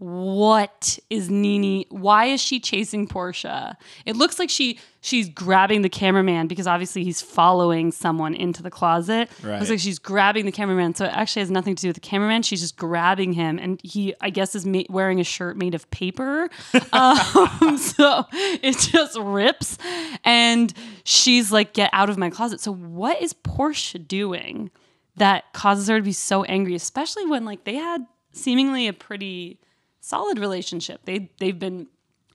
what 0.02 0.98
is 1.10 1.30
NeNe? 1.30 1.84
Why 1.90 2.26
is 2.26 2.40
she 2.40 2.58
chasing 2.58 3.06
Porsha? 3.06 3.76
It 4.04 4.16
looks 4.16 4.38
like 4.40 4.50
she 4.50 4.80
she's 5.00 5.28
grabbing 5.28 5.82
the 5.82 5.88
cameraman 5.88 6.48
because 6.48 6.66
obviously 6.66 7.04
he's 7.04 7.22
following 7.22 7.92
someone 7.92 8.34
into 8.34 8.62
the 8.64 8.70
closet. 8.70 9.30
It 9.38 9.44
Right. 9.44 9.58
looks 9.58 9.70
like 9.70 9.78
she's 9.78 10.00
grabbing 10.00 10.44
the 10.44 10.50
cameraman. 10.52 10.94
So 10.96 11.04
it 11.04 11.12
actually 11.12 11.40
has 11.40 11.50
nothing 11.52 11.76
to 11.76 11.80
do 11.82 11.88
with 11.88 11.94
the 11.94 12.00
cameraman. 12.00 12.42
She's 12.42 12.60
just 12.60 12.76
grabbing 12.76 13.32
him, 13.34 13.58
and 13.60 13.80
he, 13.84 14.12
I 14.20 14.30
guess, 14.30 14.56
is 14.56 14.66
ma- 14.66 14.82
wearing 14.90 15.20
a 15.20 15.24
shirt 15.24 15.56
made 15.56 15.74
of 15.74 15.88
paper. 15.92 16.50
um, 16.92 17.78
so 17.78 18.24
it 18.32 18.76
just 18.78 19.16
rips, 19.18 19.78
and 20.24 20.72
she's 21.04 21.52
like, 21.52 21.74
"Get 21.74 21.90
out 21.92 22.10
of 22.10 22.18
my 22.18 22.28
closet!" 22.30 22.60
So 22.60 22.72
what 22.74 23.22
is 23.22 23.32
Porsha 23.32 24.04
doing 24.06 24.70
that 25.16 25.52
causes 25.52 25.86
her 25.88 25.98
to 25.98 26.02
be 26.02 26.12
so 26.12 26.42
angry, 26.44 26.74
especially 26.74 27.26
when 27.26 27.44
like 27.44 27.64
they 27.64 27.76
had 27.76 28.04
seemingly 28.32 28.88
a 28.88 28.92
pretty 28.92 29.60
solid 30.02 30.38
relationship. 30.38 31.00
They 31.06 31.30
they've 31.38 31.58
been 31.58 31.86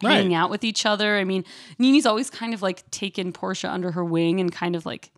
hanging 0.01 0.31
Right. 0.31 0.37
out 0.37 0.49
with 0.49 0.63
each 0.63 0.85
other. 0.85 1.17
I 1.17 1.23
mean, 1.23 1.43
NeNe's 1.77 2.05
always 2.07 2.29
kind 2.31 2.53
of 2.55 2.61
like 2.63 2.89
taken 2.91 3.31
Porsha 3.33 3.69
under 3.69 3.91
her 3.91 4.03
wing 4.03 4.39
and 4.39 4.51
kind 4.51 4.75
of 4.75 4.85
like 4.85 5.11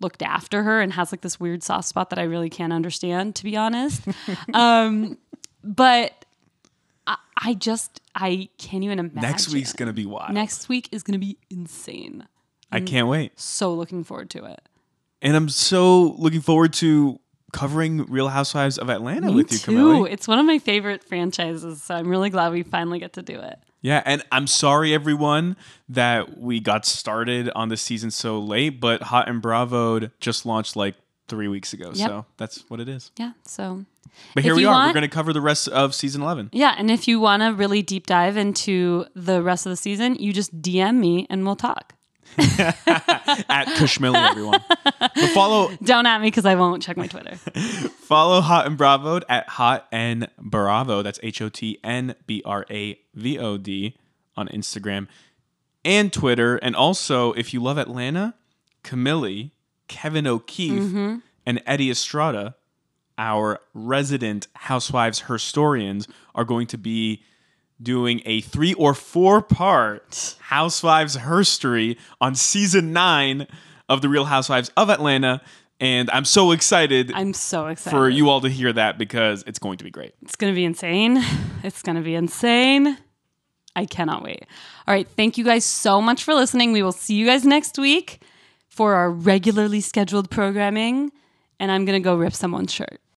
looked 0.00 0.22
after 0.22 0.62
her 0.64 0.80
and 0.80 0.92
has 0.92 1.12
like 1.12 1.20
this 1.22 1.38
weird 1.40 1.62
soft 1.62 1.88
spot 1.88 2.10
that 2.10 2.18
I 2.18 2.24
really 2.24 2.50
can't 2.50 2.72
understand, 2.72 3.34
to 3.36 3.44
be 3.44 3.56
honest. 3.56 4.02
um, 4.54 5.16
but 5.62 6.24
I, 7.06 7.16
I 7.36 7.54
just 7.54 8.00
I 8.14 8.48
can't 8.58 8.82
even 8.84 8.98
imagine. 8.98 9.20
next 9.22 9.52
week's 9.52 9.72
gonna 9.72 9.92
be 9.92 10.06
wild. 10.06 10.32
next 10.34 10.68
week 10.68 10.88
is 10.92 11.02
gonna 11.02 11.18
be 11.18 11.38
insane. 11.50 12.26
I 12.72 12.80
can't 12.80 13.06
wait, 13.06 13.38
So 13.38 13.72
looking 13.72 14.02
forward 14.02 14.30
to 14.30 14.44
it. 14.46 14.60
and 15.22 15.36
I'm 15.36 15.48
so 15.48 16.14
looking 16.18 16.40
forward 16.40 16.72
to 16.74 17.20
covering 17.54 18.04
Real 18.06 18.28
Housewives 18.28 18.76
of 18.78 18.90
Atlanta 18.90 19.28
Me 19.28 19.34
with 19.36 19.52
you, 19.52 19.58
too. 19.58 19.64
Camille. 19.72 20.04
It's 20.06 20.28
one 20.28 20.38
of 20.38 20.44
my 20.44 20.58
favorite 20.58 21.02
franchises, 21.04 21.82
so 21.82 21.94
I'm 21.94 22.08
really 22.08 22.28
glad 22.28 22.52
we 22.52 22.62
finally 22.64 22.98
get 22.98 23.14
to 23.14 23.22
do 23.22 23.38
it. 23.38 23.58
Yeah, 23.80 24.02
and 24.04 24.22
I'm 24.32 24.46
sorry 24.46 24.92
everyone 24.92 25.56
that 25.88 26.38
we 26.38 26.58
got 26.60 26.84
started 26.84 27.50
on 27.54 27.68
the 27.68 27.76
season 27.76 28.10
so 28.10 28.38
late, 28.38 28.80
but 28.80 29.02
Hot 29.04 29.28
and 29.28 29.40
Bravo 29.40 30.00
just 30.20 30.44
launched 30.44 30.74
like 30.74 30.94
three 31.28 31.48
weeks 31.48 31.72
ago, 31.72 31.90
Yep. 31.94 32.08
so 32.08 32.26
that's 32.36 32.64
what 32.68 32.80
it 32.80 32.88
is. 32.88 33.10
Yeah. 33.18 33.32
So 33.46 33.84
But 34.34 34.42
here 34.44 34.54
we 34.54 34.64
are. 34.64 34.72
want- 34.72 34.88
We're 34.88 35.00
going 35.00 35.10
to 35.10 35.14
cover 35.14 35.32
the 35.32 35.40
rest 35.40 35.68
of 35.68 35.94
season 35.94 36.22
11. 36.22 36.50
Yeah, 36.52 36.74
and 36.76 36.90
if 36.90 37.06
you 37.08 37.20
want 37.20 37.42
to 37.42 37.52
really 37.54 37.82
deep 37.82 38.06
dive 38.06 38.36
into 38.36 39.06
the 39.14 39.42
rest 39.42 39.64
of 39.66 39.70
the 39.70 39.76
season, 39.76 40.16
you 40.16 40.32
just 40.32 40.60
DM 40.62 40.96
me 40.96 41.26
and 41.30 41.44
we'll 41.44 41.56
talk. 41.56 41.94
at 42.38 43.66
Kushmilly, 43.76 44.30
everyone. 44.30 44.62
but 44.98 45.30
follow 45.34 45.70
Don't 45.82 46.06
at 46.06 46.20
me 46.20 46.28
because 46.28 46.46
I 46.46 46.54
won't 46.54 46.82
check 46.82 46.96
my 46.96 47.06
Twitter. 47.06 47.36
follow 48.00 48.40
Hot 48.40 48.66
and 48.66 48.76
Bravo 48.76 49.20
at 49.28 49.48
Hot 49.50 49.86
and 49.92 50.28
Bravo. 50.38 51.02
That's 51.02 51.20
H 51.22 51.40
O 51.42 51.48
T 51.48 51.78
N 51.84 52.14
B 52.26 52.42
R 52.44 52.66
A 52.70 52.98
V 53.14 53.38
O 53.38 53.56
D 53.56 53.96
on 54.36 54.48
Instagram 54.48 55.06
and 55.84 56.12
Twitter. 56.12 56.56
And 56.56 56.74
also, 56.74 57.32
if 57.32 57.54
you 57.54 57.62
love 57.62 57.78
Atlanta, 57.78 58.34
Camille, 58.82 59.50
Kevin 59.88 60.26
O'Keefe, 60.26 60.82
mm-hmm. 60.82 61.16
and 61.46 61.62
Eddie 61.66 61.90
Estrada, 61.90 62.56
our 63.16 63.60
resident 63.74 64.48
housewives 64.54 65.20
historians, 65.20 66.08
are 66.34 66.44
going 66.44 66.66
to 66.68 66.78
be 66.78 67.22
doing 67.82 68.22
a 68.24 68.40
three 68.40 68.74
or 68.74 68.94
four 68.94 69.42
part 69.42 70.36
Housewives 70.40 71.16
herstory 71.16 71.98
on 72.20 72.34
season 72.34 72.92
nine 72.92 73.46
of 73.88 74.02
The 74.02 74.08
Real 74.08 74.24
Housewives 74.26 74.70
of 74.76 74.90
Atlanta. 74.90 75.42
And 75.80 76.08
I'm 76.10 76.24
so 76.24 76.52
excited 76.52 77.12
I'm 77.12 77.34
so 77.34 77.66
excited. 77.66 77.94
for 77.94 78.08
you 78.08 78.30
all 78.30 78.40
to 78.40 78.48
hear 78.48 78.72
that 78.72 78.96
because 78.96 79.42
it's 79.46 79.58
going 79.58 79.78
to 79.78 79.84
be 79.84 79.90
great. 79.90 80.14
It's 80.22 80.36
going 80.36 80.52
to 80.52 80.54
be 80.54 80.64
insane. 80.64 81.22
It's 81.62 81.82
going 81.82 81.96
to 81.96 82.02
be 82.02 82.14
insane. 82.14 82.96
I 83.76 83.86
cannot 83.86 84.22
wait. 84.22 84.46
All 84.86 84.94
right. 84.94 85.08
Thank 85.16 85.36
you 85.36 85.44
guys 85.44 85.64
so 85.64 86.00
much 86.00 86.22
for 86.22 86.32
listening. 86.32 86.72
We 86.72 86.82
will 86.82 86.92
see 86.92 87.14
you 87.14 87.26
guys 87.26 87.44
next 87.44 87.76
week 87.78 88.22
for 88.68 88.94
our 88.94 89.10
regularly 89.10 89.80
scheduled 89.80 90.30
programming. 90.30 91.10
And 91.58 91.72
I'm 91.72 91.84
going 91.84 92.00
to 92.00 92.04
go 92.04 92.16
rip 92.16 92.34
someone's 92.34 92.72
shirt. 92.72 93.00